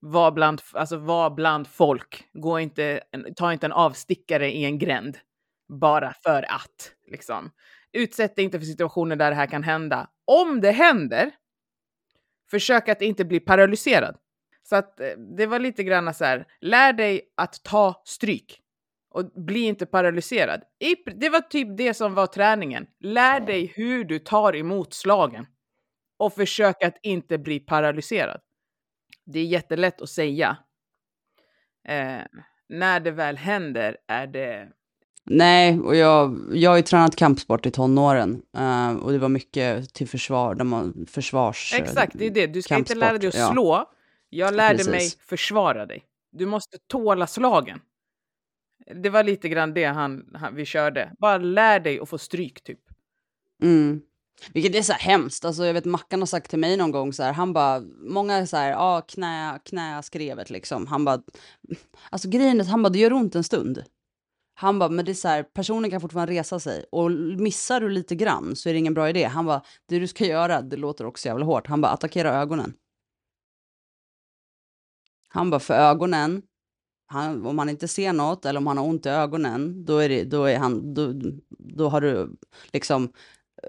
[0.00, 3.00] var bland, alltså var bland folk, gå inte,
[3.36, 5.18] ta inte en avstickare i en gränd
[5.80, 6.92] bara för att.
[7.06, 7.50] Liksom.
[7.92, 10.10] Utsätt dig inte för situationer där det här kan hända.
[10.24, 11.30] Om det händer,
[12.50, 14.16] försök att inte bli paralyserad.
[14.68, 18.60] Så att eh, det var lite grann så här, lär dig att ta stryk
[19.10, 20.62] och bli inte paralyserad.
[21.14, 22.86] Det var typ det som var träningen.
[23.00, 25.46] Lär dig hur du tar emot slagen
[26.18, 28.40] och försök att inte bli paralyserad.
[29.26, 30.56] Det är jättelätt att säga.
[31.88, 32.22] Eh,
[32.68, 34.68] när det väl händer är det
[35.30, 39.94] Nej, och jag, jag har ju tränat kampsport i tonåren uh, och det var mycket
[39.94, 41.74] till försvar, man, försvars...
[41.76, 42.46] Exakt, det är det.
[42.46, 43.90] Du ska kampsport, inte lära dig att ja.
[44.30, 44.92] Jag lärde Precis.
[44.92, 46.04] mig försvara dig.
[46.32, 47.80] Du måste tåla slagen.
[48.94, 51.12] Det var lite grann det han, han, vi körde.
[51.18, 52.80] Bara lär dig att få stryk typ.
[53.62, 54.00] Mm.
[54.52, 55.44] Vilket är så här hemskt.
[55.44, 58.46] Alltså, jag vet Mackan har sagt till mig någon gång så här, han bara, många
[58.46, 60.86] så här, ja ah, knä, knä skrevet liksom.
[60.86, 61.22] Han bara,
[62.10, 63.84] alltså grejen är han bara, det gör ont en stund.
[64.54, 67.88] Han bara, men det är så här, personen kan fortfarande resa sig och missar du
[67.88, 69.24] lite grann så är det ingen bra idé.
[69.24, 71.66] Han bara, det du ska göra, det låter också jävla hårt.
[71.66, 72.74] Han bara, attackera ögonen.
[75.28, 76.42] Han bara, för ögonen,
[77.06, 80.08] han, om han inte ser något eller om han har ont i ögonen, då är,
[80.08, 81.12] det, då är han, då,
[81.48, 82.36] då har du
[82.72, 83.12] liksom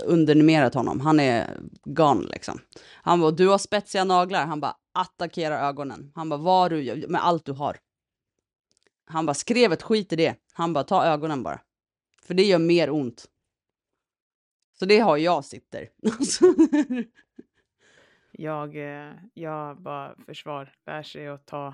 [0.06, 1.00] underminerat honom.
[1.00, 2.60] Han är gone liksom.
[2.92, 4.46] Han bara, du har spetsiga naglar.
[4.46, 6.12] Han bara, attackera ögonen.
[6.16, 7.78] Han bara, vad du gör, med allt du har.
[9.06, 10.36] Han bara, skrevet skit i det.
[10.54, 11.62] Han bara, ta ögonen bara.
[12.24, 13.26] För det gör mer ont.
[14.80, 15.90] Så det har jag sitter.
[16.20, 16.46] Alltså,
[18.40, 21.68] jag, eh, jag bara försvar, lär sig att ta,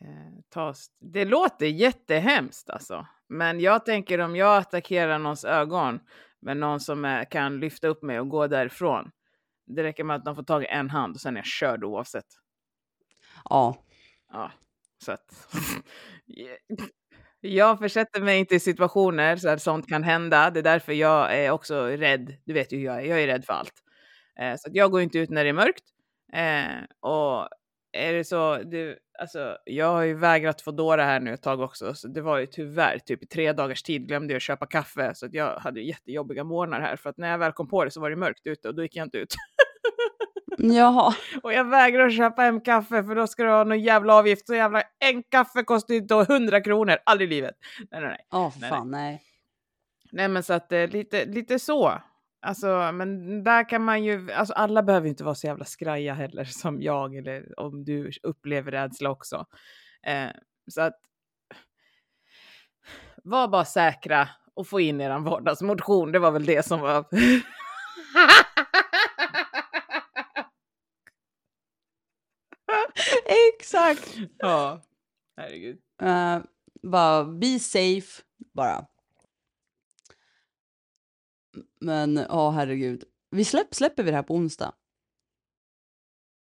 [0.00, 0.74] eh, ta...
[1.00, 3.06] Det låter jättehemskt alltså.
[3.28, 6.00] Men jag tänker om jag attackerar någons ögon
[6.40, 9.10] med någon som är, kan lyfta upp mig och gå därifrån.
[9.66, 11.84] Det räcker med att de får tag i en hand och sen är jag körd
[11.84, 12.26] oavsett.
[13.44, 13.84] Ja.
[14.32, 14.52] Ja,
[15.04, 15.48] så att...
[17.40, 20.50] jag försätter mig inte i situationer så att sånt kan hända.
[20.50, 22.36] Det är därför jag är också rädd.
[22.44, 23.08] Du vet ju hur jag är.
[23.08, 23.84] Jag är rädd för allt.
[24.40, 25.84] Eh, så jag går inte ut när det är mörkt.
[26.32, 27.48] Eh, och
[27.92, 31.60] är det så, du, alltså, jag har ju vägrat få Dora här nu ett tag
[31.60, 35.14] också, så det var ju tyvärr typ i tre dagars tid glömde jag köpa kaffe,
[35.14, 37.90] så att jag hade jättejobbiga morgnar här, för att när jag väl kom på det
[37.90, 39.34] så var det mörkt ute och då gick jag inte ut.
[40.58, 41.14] Jaha.
[41.42, 44.46] Och jag vägrar köpa hem kaffe för då ska du ha någon jävla avgift.
[44.46, 46.96] Så jävla en kaffe kostar ju då 100 kronor.
[47.04, 47.54] Aldrig i livet.
[47.90, 48.26] Nej, nej, nej.
[48.32, 49.00] Åh, oh, fan nej.
[49.00, 49.22] nej.
[50.12, 52.00] Nej, men så att eh, lite, lite så.
[52.40, 56.44] Alltså, men där kan man ju, alltså alla behöver inte vara så jävla skraja heller
[56.62, 59.46] som jag eller om du upplever rädsla också.
[60.06, 60.30] Eh,
[60.70, 61.00] så att
[63.24, 66.12] var bara säkra och få in er vardagsmotion.
[66.12, 67.04] Det var väl det som var...
[73.54, 74.16] Exakt!
[74.38, 74.82] Ja,
[75.36, 75.78] herregud.
[76.02, 76.38] Uh,
[76.82, 78.22] bara be safe,
[78.54, 78.86] bara.
[81.80, 83.04] Men ja, oh, herregud.
[83.30, 84.74] Vi släpp, släpper vi det här på onsdag?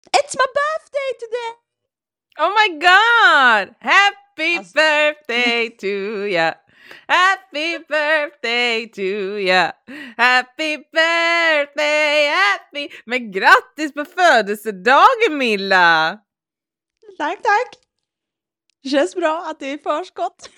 [0.06, 1.52] It's my birthday today!
[2.38, 3.74] Oh my god!
[3.80, 4.72] Happy alltså...
[4.74, 6.54] birthday to ya!
[7.08, 9.72] Happy birthday to ya!
[10.16, 12.88] Happy birthday, happy...
[13.06, 16.18] Men grattis på födelsedagen Milla!
[17.18, 17.86] Tack, tack!
[18.82, 20.50] Det känns bra att det är förskott.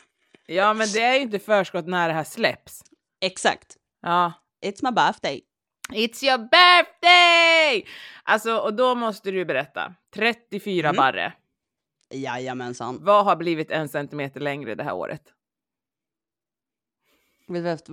[0.47, 2.83] Ja, men det är ju inte förskott när det här släpps.
[3.21, 3.77] Exakt.
[4.03, 4.33] Ja.
[4.65, 5.41] It's my birthday.
[5.93, 7.87] It's your birthday!
[8.25, 9.95] Alltså, och då måste du berätta.
[10.15, 10.97] 34 mm.
[10.97, 11.33] barre.
[12.11, 12.99] Jajamensan.
[13.05, 15.23] Vad har blivit en centimeter längre det här året?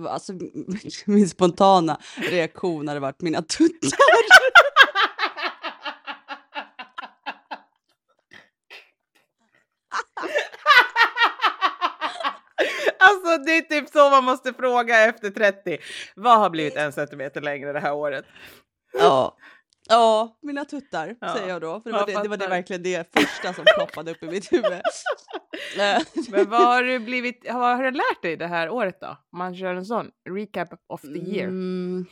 [0.08, 0.32] Alltså,
[1.06, 3.98] min spontana reaktion hade varit mina tuttar.
[13.08, 15.78] alltså det är typ så man måste fråga efter 30.
[16.16, 18.24] Vad har blivit en centimeter längre det här året?
[18.98, 19.36] Ja,
[19.88, 21.34] Ja, mina tuttar ja.
[21.34, 21.80] säger jag då.
[21.80, 24.52] För det var, det, det var det verkligen det första som ploppade upp i mitt
[24.52, 24.72] huvud.
[26.30, 29.06] Men vad har du blivit, vad har du lärt dig det här året då?
[29.32, 31.48] Om man kör en sån recap of the year.
[31.48, 32.06] Mm.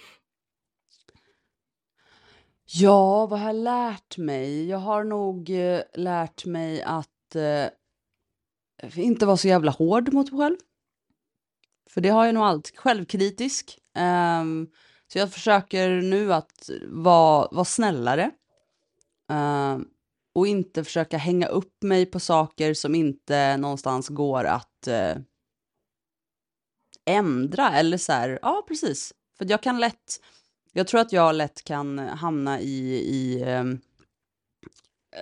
[2.66, 4.68] Ja, vad har jag lärt mig?
[4.68, 7.66] Jag har nog eh, lärt mig att eh,
[8.96, 10.56] inte vara så jävla hård mot mig själv.
[11.94, 13.78] För det har jag nog alltid, självkritisk.
[14.40, 14.68] Um,
[15.12, 18.30] så jag försöker nu att vara, vara snällare.
[19.32, 19.88] Um,
[20.34, 25.22] och inte försöka hänga upp mig på saker som inte någonstans går att uh,
[27.06, 27.72] ändra.
[27.72, 29.12] Eller så här, ja precis.
[29.38, 30.20] För jag kan lätt,
[30.72, 33.80] jag tror att jag lätt kan hamna i, i um,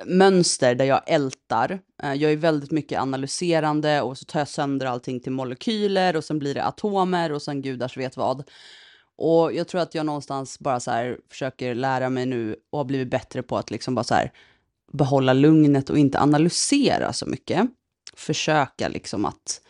[0.05, 1.81] mönster där jag ältar.
[2.03, 6.25] Eh, jag är väldigt mycket analyserande och så tar jag sönder allting till molekyler och
[6.25, 8.51] sen blir det atomer och sen gudars vet vad.
[9.17, 12.85] Och jag tror att jag någonstans bara så här försöker lära mig nu och har
[12.85, 14.33] blivit bättre på att liksom bara så här
[14.93, 17.67] behålla lugnet och inte analysera så mycket.
[18.15, 19.61] Försöka liksom att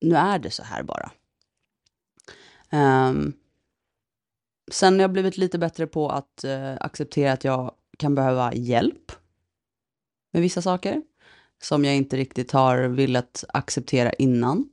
[0.00, 1.10] nu är det så här bara.
[2.72, 3.32] Um,
[4.70, 9.12] sen har jag blivit lite bättre på att uh, acceptera att jag kan behöva hjälp
[10.32, 11.02] med vissa saker
[11.62, 14.68] som jag inte riktigt har velat acceptera innan.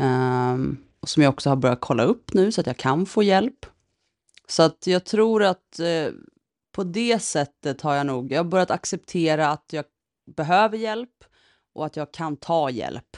[0.00, 3.66] Um, som jag också har börjat kolla upp nu så att jag kan få hjälp.
[4.48, 6.12] Så att jag tror att eh,
[6.72, 9.84] på det sättet har jag nog, jag har börjat acceptera att jag
[10.36, 11.24] behöver hjälp
[11.74, 13.16] och att jag kan ta hjälp.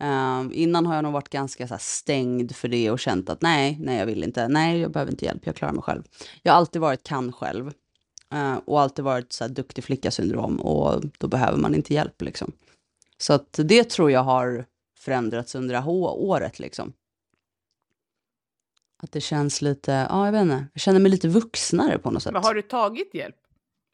[0.00, 3.42] Um, innan har jag nog varit ganska så här, stängd för det och känt att
[3.42, 6.02] nej, nej jag vill inte, nej jag behöver inte hjälp, jag klarar mig själv.
[6.42, 7.72] Jag har alltid varit kan själv
[8.64, 12.52] och alltid varit så här, duktig flicka syndrom och då behöver man inte hjälp liksom.
[13.18, 14.64] Så att det tror jag har
[14.98, 16.92] förändrats under året liksom.
[19.02, 22.22] Att det känns lite, ja jag vet inte, jag känner mig lite vuxnare på något
[22.22, 22.32] sätt.
[22.32, 23.36] Men har du tagit hjälp?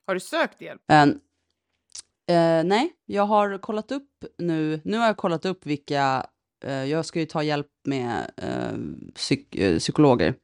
[0.07, 0.83] Har du sökt hjälp?
[0.93, 6.27] Uh, uh, nej, jag har kollat upp nu, nu har jag kollat upp vilka,
[6.65, 8.79] uh, jag ska ju ta hjälp med eh,
[9.15, 10.35] psyk psykologer.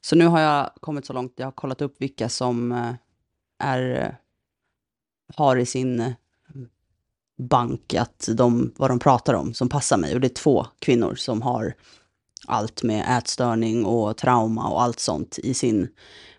[0.00, 2.72] Så nu har jag kommit så långt, jag har kollat upp vilka som
[3.60, 4.16] är,
[5.36, 6.14] har i sin
[7.40, 10.14] bank att de, vad de pratar om som passar mig.
[10.14, 11.74] Och det är två kvinnor som har
[12.46, 15.88] allt med ätstörning och trauma och allt sånt i sin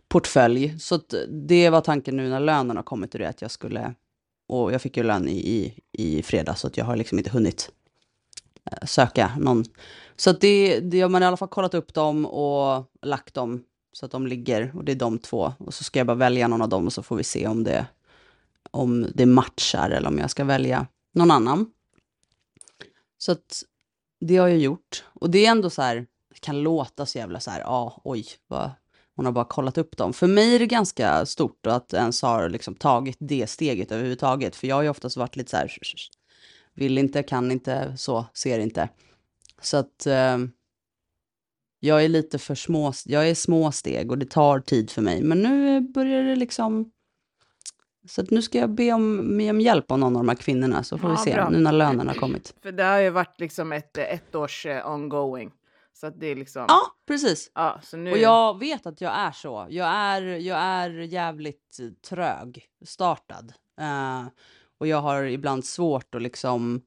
[0.08, 0.80] portfölj.
[0.80, 1.00] Så
[1.30, 3.94] det var tanken nu när lönen har kommit och det att jag skulle,
[4.48, 7.30] och jag fick ju lön i, i, i fredag så att jag har liksom inte
[7.32, 7.72] hunnit
[8.72, 9.66] eh, söka någon.
[10.16, 13.64] Så att det, det, man har i alla fall kollat upp dem och lagt dem
[13.94, 15.54] så att de ligger och det är de två.
[15.58, 17.64] Och så ska jag bara välja någon av dem och så får vi se om
[17.64, 17.86] det,
[18.72, 21.72] om det matchar eller om jag ska välja någon annan.
[23.18, 23.64] Så att
[24.20, 25.04] det har jag gjort.
[25.14, 25.96] Och det är ändå så här,
[26.34, 28.72] det kan låta så jävla så här, ja, ah, oj, vad,
[29.16, 30.14] hon har bara kollat upp dem.
[30.14, 34.56] För mig är det ganska stort att ens har liksom tagit det steget överhuvudtaget.
[34.56, 35.72] För jag har ju oftast varit lite så här,
[36.74, 38.90] vill inte, kan inte, så, ser inte.
[39.62, 40.38] Så att eh,
[41.84, 45.22] jag är lite för små, jag är små steg och det tar tid för mig.
[45.22, 46.92] Men nu börjar det liksom,
[48.08, 50.84] så nu ska jag be om, be om hjälp av någon av de här kvinnorna,
[50.84, 51.50] så får ja, vi se bra.
[51.50, 52.54] nu när lönen har kommit.
[52.62, 55.52] För det har ju varit liksom ett, ett års uh, ongoing.
[55.94, 56.66] Så att det är liksom...
[56.68, 57.52] Ja, precis.
[57.56, 58.12] Ja, så nu...
[58.12, 59.68] Och jag vet att jag är så.
[59.70, 61.80] Jag är, jag är jävligt
[62.10, 63.54] trög startad.
[63.82, 64.28] Uh,
[64.80, 66.82] och jag har ibland svårt att liksom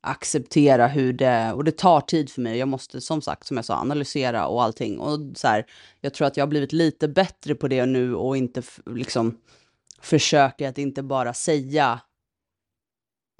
[0.00, 2.58] acceptera hur det, och det tar tid för mig.
[2.58, 4.98] Jag måste som sagt, som jag sa, analysera och allting.
[4.98, 5.66] Och så här,
[6.00, 9.38] jag tror att jag har blivit lite bättre på det nu och inte liksom
[10.00, 12.00] försöker att inte bara säga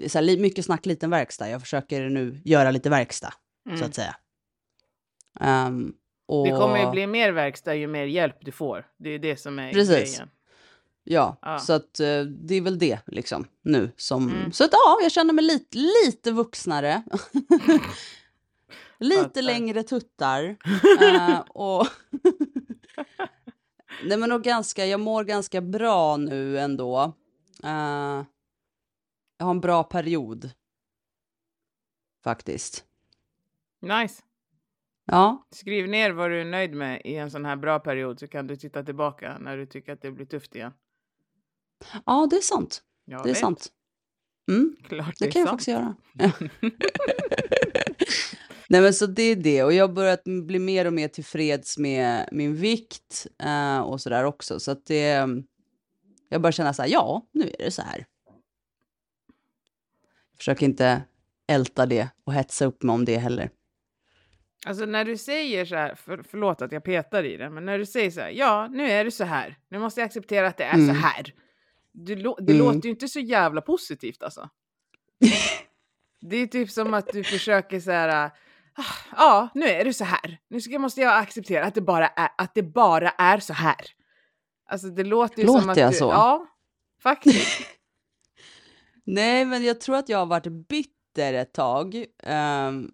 [0.07, 1.49] så här, mycket snack, liten verkstad.
[1.49, 3.33] Jag försöker nu göra lite verkstad,
[3.67, 3.79] mm.
[3.79, 4.15] så att säga.
[5.39, 5.93] Um,
[6.27, 6.45] och...
[6.45, 8.87] Det kommer ju bli mer verkstad ju mer hjälp du får.
[8.97, 10.17] Det är det som är Precis.
[10.17, 10.29] grejen.
[11.03, 14.29] Ja, ja, så att uh, det är väl det liksom nu som...
[14.29, 14.51] Mm.
[14.51, 17.03] Så att ja, jag känner mig lite, lite vuxnare.
[18.99, 20.57] lite längre tuttar.
[21.01, 21.87] uh, och
[24.03, 27.13] Nej men och ganska, jag mår ganska bra nu ändå.
[27.63, 28.25] Uh,
[29.37, 30.51] jag har en bra period.
[32.23, 32.85] Faktiskt.
[33.81, 34.23] Nice.
[35.05, 35.47] Ja.
[35.51, 38.47] Skriv ner vad du är nöjd med i en sån här bra period så kan
[38.47, 40.73] du titta tillbaka när du tycker att det blir tufft igen.
[42.05, 42.81] Ja, det är sant.
[43.05, 43.37] Jag det är vet.
[43.37, 43.67] sant.
[44.51, 45.95] Mm, Klart det är kan jag faktiskt göra.
[48.69, 51.77] Nej men så det är det och jag har börjat bli mer och mer tillfreds
[51.77, 54.59] med min vikt eh, och sådär också.
[54.59, 55.27] Så att det,
[56.29, 58.05] jag börjar känna så här, ja nu är det så här.
[60.37, 61.01] Försök inte
[61.47, 63.49] älta det och hetsa upp mig om det heller.
[64.65, 67.77] Alltså när du säger så här, för, förlåt att jag petar i det, men när
[67.77, 70.57] du säger så här, ja nu är det så här, nu måste jag acceptera att
[70.57, 70.95] det är så Mm.
[70.95, 71.33] här.
[71.93, 72.57] Du, det Mm.
[72.57, 74.49] låter ju inte så jävla positivt alltså.
[76.21, 78.31] det är typ som att du försöker så här,
[78.73, 78.83] ah,
[79.17, 82.29] ja nu är det så här, nu ska, måste jag acceptera att det bara är,
[82.37, 83.75] att det bara är så här.
[84.65, 86.05] Alltså det låter ju som Låter att jag du, så?
[86.05, 86.47] Ja,
[87.03, 87.61] faktiskt.
[89.03, 92.05] Nej, men jag tror att jag har varit bitter ett tag.
[92.23, 92.91] Ehm,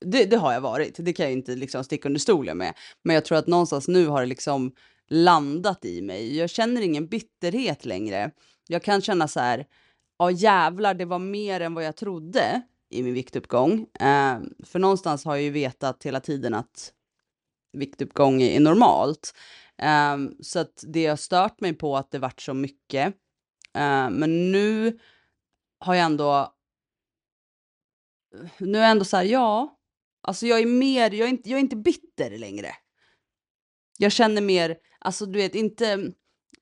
[0.00, 2.74] det, det har jag varit, det kan jag inte liksom sticka under stolen med.
[3.02, 4.72] Men jag tror att någonstans nu har det liksom
[5.08, 6.36] landat i mig.
[6.36, 8.30] Jag känner ingen bitterhet längre.
[8.68, 9.66] Jag kan känna så här,
[10.18, 13.86] ja jävlar, det var mer än vad jag trodde i min viktuppgång.
[14.00, 16.92] Eh, för någonstans har jag ju vetat hela tiden att
[17.72, 19.34] viktuppgång är normalt.
[19.78, 23.06] Eh, så att det har stört mig på att det vart så mycket.
[23.74, 24.98] Eh, men nu
[25.78, 26.54] har jag ändå...
[28.58, 29.78] Nu är jag ändå så här, ja.
[30.20, 32.74] Alltså jag är mer, jag är inte, jag är inte bitter längre.
[33.98, 36.12] Jag känner mer, alltså du vet inte,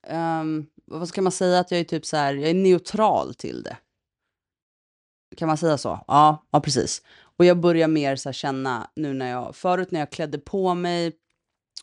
[0.09, 3.63] um, vad ska man säga att jag är typ så här, jag är neutral till
[3.63, 3.77] det.
[5.37, 5.99] Kan man säga så?
[6.07, 7.01] Ja, ja precis.
[7.37, 10.73] Och jag börjar mer så här känna nu när jag, förut när jag klädde på
[10.73, 11.11] mig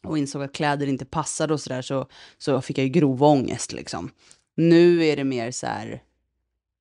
[0.02, 3.72] och insåg att kläder inte passade och sådär så, så fick jag ju grov ångest
[3.72, 4.10] liksom.
[4.56, 6.02] Nu är det mer så här,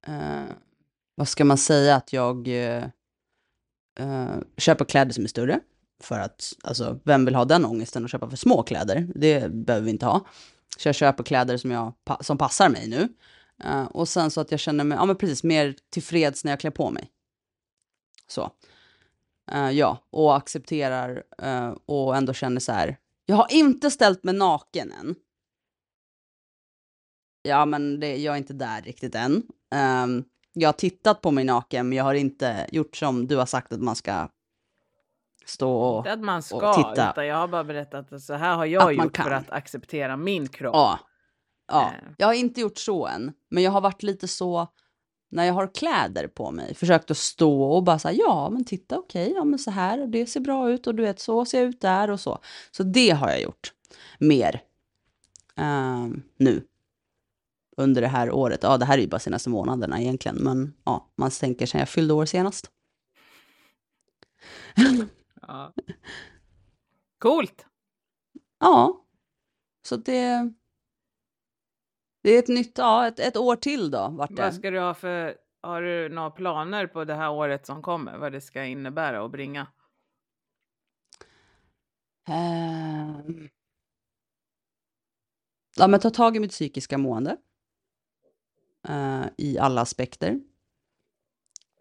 [0.08, 0.52] uh,
[1.16, 5.60] vad ska man säga, att jag uh, köper kläder som är större.
[6.00, 9.08] För att, alltså, vem vill ha den ångesten och köpa för små kläder?
[9.16, 10.26] Det behöver vi inte ha.
[10.78, 13.10] Så jag köper kläder som, jag, som passar mig nu.
[13.66, 16.60] Uh, och sen så att jag känner mig, ja men precis, mer tillfreds när jag
[16.60, 17.12] klär på mig.
[18.28, 18.52] Så.
[19.56, 24.34] Uh, ja, och accepterar uh, och ändå känner så här, jag har inte ställt mig
[24.34, 25.16] naken än.
[27.42, 29.44] Ja, men det, jag är inte där riktigt än.
[29.76, 30.24] Ehm,
[30.54, 33.74] jag har tittat på mig naken, men jag har inte gjort som du har sagt
[33.74, 34.30] att man ska
[35.50, 35.98] stå och...
[35.98, 37.12] Inte att man ska, titta.
[37.12, 39.52] utan jag har bara berättat att så här har Att jag man gjort för att
[39.52, 40.76] acceptera min kropp.
[40.76, 41.00] Ja.
[41.68, 41.84] ja.
[41.84, 42.12] Eh.
[42.18, 44.68] Jag har inte gjort så än, men jag har varit lite så
[45.32, 48.98] när jag har kläder på mig, försökt att stå och bara säga ja, men titta,
[48.98, 51.70] okej, ja, men så här, det ser bra ut och du vet, så ser jag
[51.70, 52.40] ut där och så.
[52.72, 53.74] Så det har jag gjort
[54.20, 54.62] mer
[55.56, 56.64] ehm, nu
[57.78, 58.60] under det här året.
[58.64, 61.90] Ja, det här är ju bara senaste månaderna egentligen, men ja, man tänker sen jag
[61.90, 62.72] fyllde år senast.
[65.50, 65.74] Ja.
[67.20, 67.66] Coolt!
[68.60, 69.06] Ja,
[69.82, 70.54] så det.
[72.22, 74.42] Det är ett nytt, ja, ett, ett år till då, vart det.
[74.42, 78.18] Vad ska du ha för, har du några planer på det här året som kommer?
[78.18, 79.68] Vad det ska innebära och bringa?
[82.28, 83.50] Ehm.
[85.78, 87.38] Ja, men ta tag i mitt psykiska mående.
[88.88, 90.40] eh, I alla aspekter.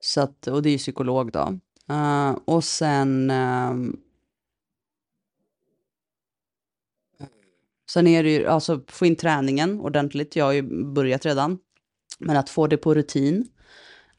[0.00, 1.58] Så att, och det är ju psykolog då.
[1.90, 3.30] Uh, och sen...
[3.30, 3.96] ehm,
[7.90, 10.36] sen är det ju, alltså få in träningen ordentligt.
[10.36, 11.58] Jag har ju börjat redan.
[12.18, 13.48] Men att få det på rutin.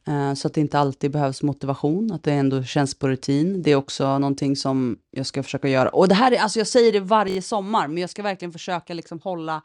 [0.07, 3.61] Eh, så att det inte alltid behövs motivation, att det ändå känns på rutin.
[3.61, 5.89] Det är också någonting som jag ska försöka göra.
[5.89, 8.93] Och det här är, alltså jag säger det varje sommar, men jag ska verkligen försöka
[8.93, 9.61] liksom hålla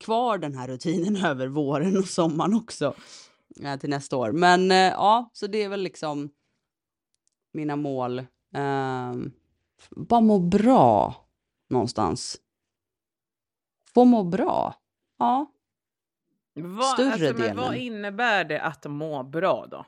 [0.00, 2.94] kvar den här rutinen över våren och sommaren också.
[3.64, 4.32] Eh, till nästa år.
[4.32, 6.30] Men ja, så det är väl liksom
[7.52, 8.26] mina mål.
[8.54, 9.32] Ehm,
[9.90, 11.14] bara må bra
[11.68, 12.36] någonstans.
[13.94, 14.74] Få må bra.
[15.18, 15.52] Ja.
[16.54, 17.82] Vad, Större alltså, men vad delen.
[17.82, 19.86] innebär det att må bra då?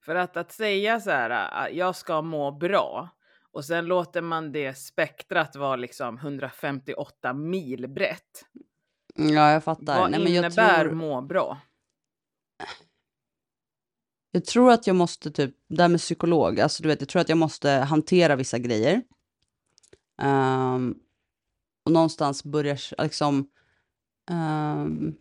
[0.00, 3.08] För att, att säga så här, att jag ska må bra
[3.52, 8.44] och sen låter man det spektrat vara liksom 158 mil brett.
[9.14, 10.00] Ja, jag fattar.
[10.00, 10.94] Vad Nej, men jag innebär tror...
[10.94, 11.58] må bra?
[14.36, 17.22] Jag tror att jag måste typ, det här med psykolog, alltså du vet, jag tror
[17.22, 19.02] att jag måste hantera vissa grejer.
[20.22, 20.94] Um,
[21.84, 23.48] och någonstans börja liksom
[24.30, 25.14] um,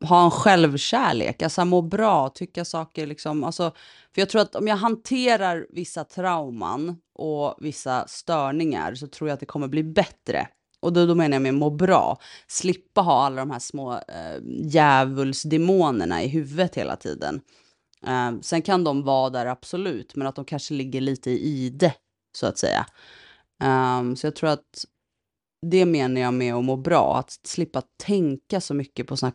[0.00, 3.70] ha en självkärlek, alltså må bra, tycka saker liksom, alltså,
[4.14, 9.34] för jag tror att om jag hanterar vissa trauman och vissa störningar så tror jag
[9.34, 10.48] att det kommer bli bättre.
[10.80, 12.18] Och då, då menar jag med må bra.
[12.46, 17.40] Slippa ha alla de här små eh, djävulsdemonerna i huvudet hela tiden.
[18.02, 21.94] Eh, sen kan de vara där absolut, men att de kanske ligger lite i det,
[22.32, 22.86] så att säga.
[23.98, 24.84] Um, så jag tror att
[25.62, 29.32] det menar jag med att må bra, att slippa tänka så mycket på såna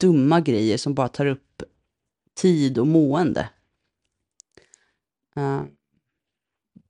[0.00, 1.62] dumma grejer som bara tar upp
[2.34, 3.48] tid och mående.
[5.36, 5.62] Uh,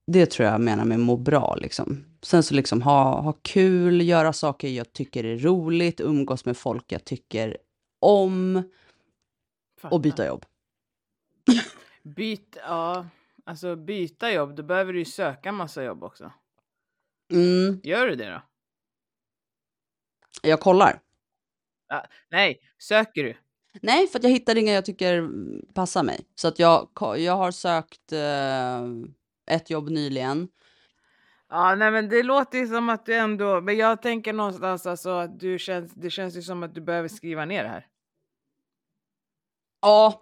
[0.07, 2.05] det tror jag menar med må bra liksom.
[2.23, 6.93] Sen så liksom ha, ha kul, göra saker jag tycker är roligt, umgås med folk
[6.93, 7.57] jag tycker
[8.01, 8.63] om
[9.81, 9.95] Fattar.
[9.95, 10.45] och byta jobb.
[12.03, 13.07] Byt, ja,
[13.45, 16.33] alltså byta jobb, då behöver du ju söka massa jobb också.
[17.33, 17.81] Mm.
[17.83, 18.43] Gör du det då?
[20.43, 21.01] Jag kollar.
[21.89, 23.35] Ah, nej, söker du?
[23.83, 25.29] Nej, för jag hittar inga jag tycker
[25.75, 26.21] passar mig.
[26.35, 28.83] Så att jag, jag har sökt eh,
[29.57, 30.49] ett jobb nyligen.
[31.49, 35.11] Ja, nej men det låter ju som att du ändå, men jag tänker någonstans alltså
[35.11, 37.87] att du känns, det känns ju som att du behöver skriva ner det här.
[39.81, 40.22] Ja,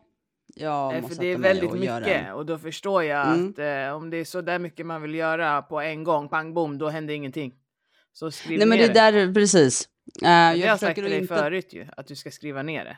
[0.54, 3.50] jag eh, För det är väldigt mycket och då förstår jag mm.
[3.50, 6.54] att eh, om det är så där mycket man vill göra på en gång, pang
[6.54, 7.54] bom, då händer ingenting.
[8.12, 9.88] Så skriv Nej, ner men det är där, precis.
[10.22, 11.36] Uh, jag, jag har sagt till dig inte...
[11.36, 12.96] förut ju, att du ska skriva ner det.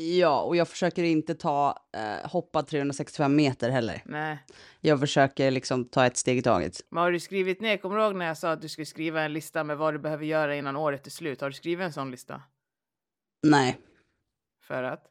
[0.00, 4.02] Ja, och jag försöker inte ta uh, hoppa 365 meter heller.
[4.04, 4.38] Nej.
[4.80, 6.80] Jag försöker liksom ta ett steg i taget.
[6.90, 9.22] Men har du skrivit ner, kommer du ihåg när jag sa att du skulle skriva
[9.22, 11.40] en lista med vad du behöver göra innan året är slut?
[11.40, 12.42] Har du skrivit en sån lista?
[13.42, 13.78] Nej.
[14.62, 15.04] För att?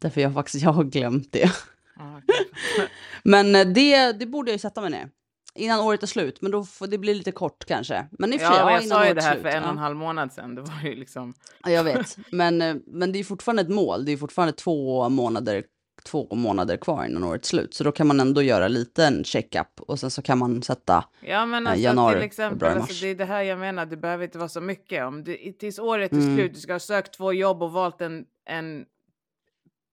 [0.00, 1.52] Därför jag faktiskt, jag har glömt det.
[1.96, 2.86] Ah, okay.
[3.24, 5.10] Men eh, det, det borde jag ju sätta mig ner.
[5.56, 8.06] Innan året är slut, men då får det bli lite kort kanske.
[8.10, 9.70] Men i och för sig, ja, jag sa ju det här slut, för en och
[9.70, 10.54] en halv månad sedan.
[10.54, 11.34] Det var ju liksom...
[11.64, 12.16] Ja, jag vet.
[12.32, 14.04] Men, eh, men det är fortfarande ett mål.
[14.04, 15.64] Det är fortfarande två månader,
[16.04, 17.74] två månader kvar innan året är slut.
[17.74, 18.68] Så då kan man ändå göra
[18.98, 22.58] en check-up och sen så kan man sätta ja, men eh, alltså, januari, till exempel,
[22.58, 22.88] februari, mars.
[22.88, 25.04] Alltså, det är det här jag menar, det behöver inte vara så mycket.
[25.04, 26.36] Om det, tills året är mm.
[26.36, 28.84] slut, du ska ha sökt två jobb och valt en, en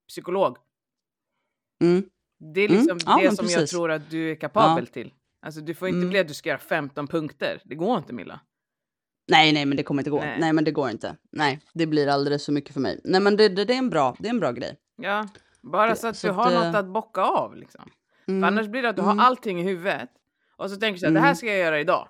[0.07, 0.57] psykolog.
[1.81, 2.03] Mm.
[2.53, 3.23] Det är liksom mm.
[3.23, 3.57] det som precis.
[3.57, 4.93] jag tror att du är kapabel ja.
[4.93, 5.13] till.
[5.41, 6.09] Alltså du får inte mm.
[6.09, 7.61] bli att du ska göra 15 punkter.
[7.65, 8.39] Det går inte Milla.
[9.27, 10.19] Nej, nej, men det kommer inte gå.
[10.19, 10.37] Nej.
[10.39, 10.53] nej.
[10.53, 11.15] men det går inte.
[11.31, 13.01] Nej, det blir alldeles för mycket för mig.
[13.03, 14.77] Nej, men det, det, det är, en bra, det är en bra grej.
[14.95, 15.27] Ja,
[15.61, 17.89] bara det, så att så du har att, något att bocka av liksom.
[18.27, 18.41] Mm.
[18.41, 19.25] För annars blir det att du har mm.
[19.25, 20.09] allting i huvudet
[20.57, 21.35] och så tänker du här, det här mm.
[21.35, 22.07] ska jag göra idag.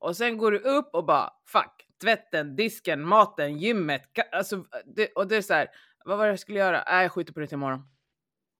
[0.00, 4.02] Och sen går du upp och bara fuck, tvätten, disken, maten, gymmet.
[4.32, 4.64] Alltså,
[4.96, 5.68] det, och det är så här,
[6.08, 6.82] vad var det jag skulle göra?
[6.82, 7.82] Äh, jag skjuter på det till imorgon.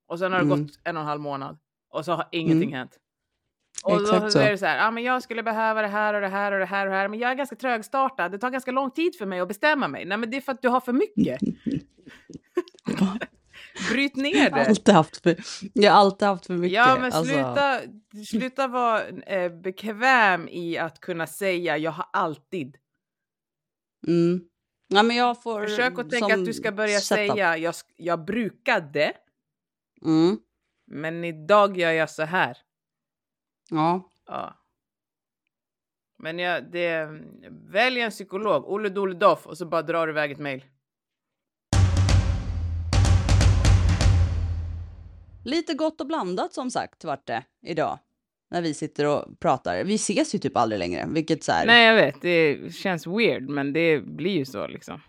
[0.09, 0.63] Och sen har det mm.
[0.63, 1.59] gått en och en halv månad
[1.91, 2.79] och så har ingenting mm.
[2.79, 2.99] hänt.
[3.85, 4.39] Och Exakt då så.
[4.39, 6.59] är det så här, ah, men jag skulle behöva det här och det här och
[6.59, 8.33] det här och det här, men jag är ganska trögstartad.
[8.33, 10.05] Det tar ganska lång tid för mig att bestämma mig.
[10.05, 11.41] Nej, men det är för att du har för mycket.
[13.93, 14.67] Bryt ner det.
[14.67, 15.37] Alltid haft för,
[15.75, 16.77] jag har alltid haft för mycket.
[16.77, 17.25] Ja, men alltså.
[17.25, 17.81] sluta,
[18.27, 22.77] sluta vara eh, bekväm i att kunna säga jag har alltid.
[24.07, 24.41] Mm.
[24.89, 27.31] Ja, men jag får, Försök att tänka att du ska börja setup.
[27.31, 29.13] säga jag, jag brukade.
[30.05, 30.39] Mm.
[30.87, 32.59] Men idag gör jag så här.
[33.71, 34.11] Ja.
[34.27, 34.55] ja.
[36.19, 37.09] Men ja, det,
[37.51, 40.65] välj en psykolog, Olle Dole Doff, och så bara drar du iväg ett mejl.
[45.45, 47.99] Lite gott och blandat som sagt vart det idag.
[48.51, 49.85] När vi sitter och pratar.
[49.85, 51.67] Vi ses ju typ aldrig längre, vilket så här...
[51.67, 52.23] Nej, jag vet.
[52.23, 55.01] Det känns weird, men det blir ju så liksom.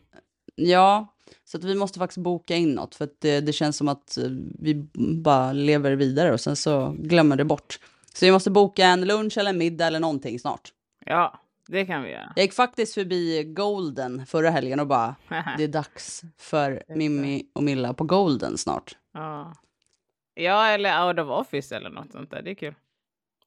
[0.56, 1.14] Ja,
[1.46, 4.18] så att vi måste faktiskt boka in något för att det, det känns som att
[4.60, 4.88] vi
[5.24, 7.80] bara lever vidare och sen så glömmer det bort.
[8.14, 10.74] Så vi måste boka en lunch eller en middag eller någonting snart.
[11.06, 12.34] Ja, det kan vi göra.
[12.36, 15.16] Jag gick faktiskt förbi Golden förra helgen och bara,
[15.58, 18.98] det är dags för Mimmi och Milla på Golden snart.
[19.14, 19.54] Ja.
[20.34, 22.42] ja, eller Out of Office eller något sånt där.
[22.42, 22.74] Det är kul.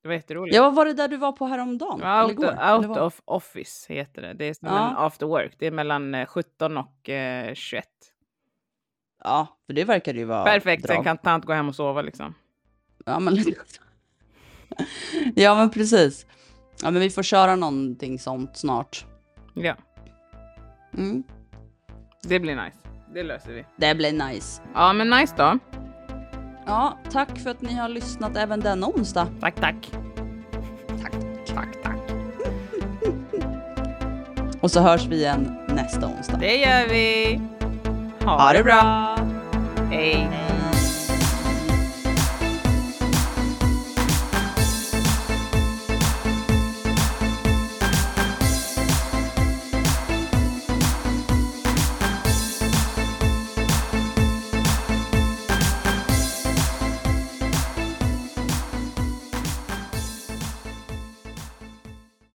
[0.03, 0.57] Det var jätteroligt.
[0.57, 2.23] Ja, vad var det där du var på häromdagen?
[2.23, 4.33] Out, igår, out of Office heter det.
[4.33, 4.91] Det är som ja.
[4.91, 5.55] en after work.
[5.59, 7.87] Det är mellan 17 eh, och eh, 21.
[9.25, 12.35] Ja, för det verkar ju vara Perfekt, sen kan tant gå hem och sova liksom.
[13.05, 13.37] Ja, men
[15.37, 16.27] ja, men precis.
[16.83, 19.07] Ja, men vi får köra någonting sånt snart.
[19.55, 19.77] Ja.
[20.95, 21.23] Mm.
[22.23, 22.79] Det blir nice.
[23.15, 23.65] Det löser vi.
[23.77, 24.63] Det blir nice.
[24.75, 25.59] Ja, men nice då.
[26.67, 29.29] Ja, tack för att ni har lyssnat även denna onsdag.
[29.41, 29.91] Tack, tack.
[31.03, 31.13] Tack,
[31.55, 31.99] tack, tack.
[34.61, 36.37] Och så hörs vi igen nästa onsdag.
[36.37, 37.41] Det gör vi.
[38.25, 39.17] Ha, ha det bra.
[39.91, 40.52] Hej.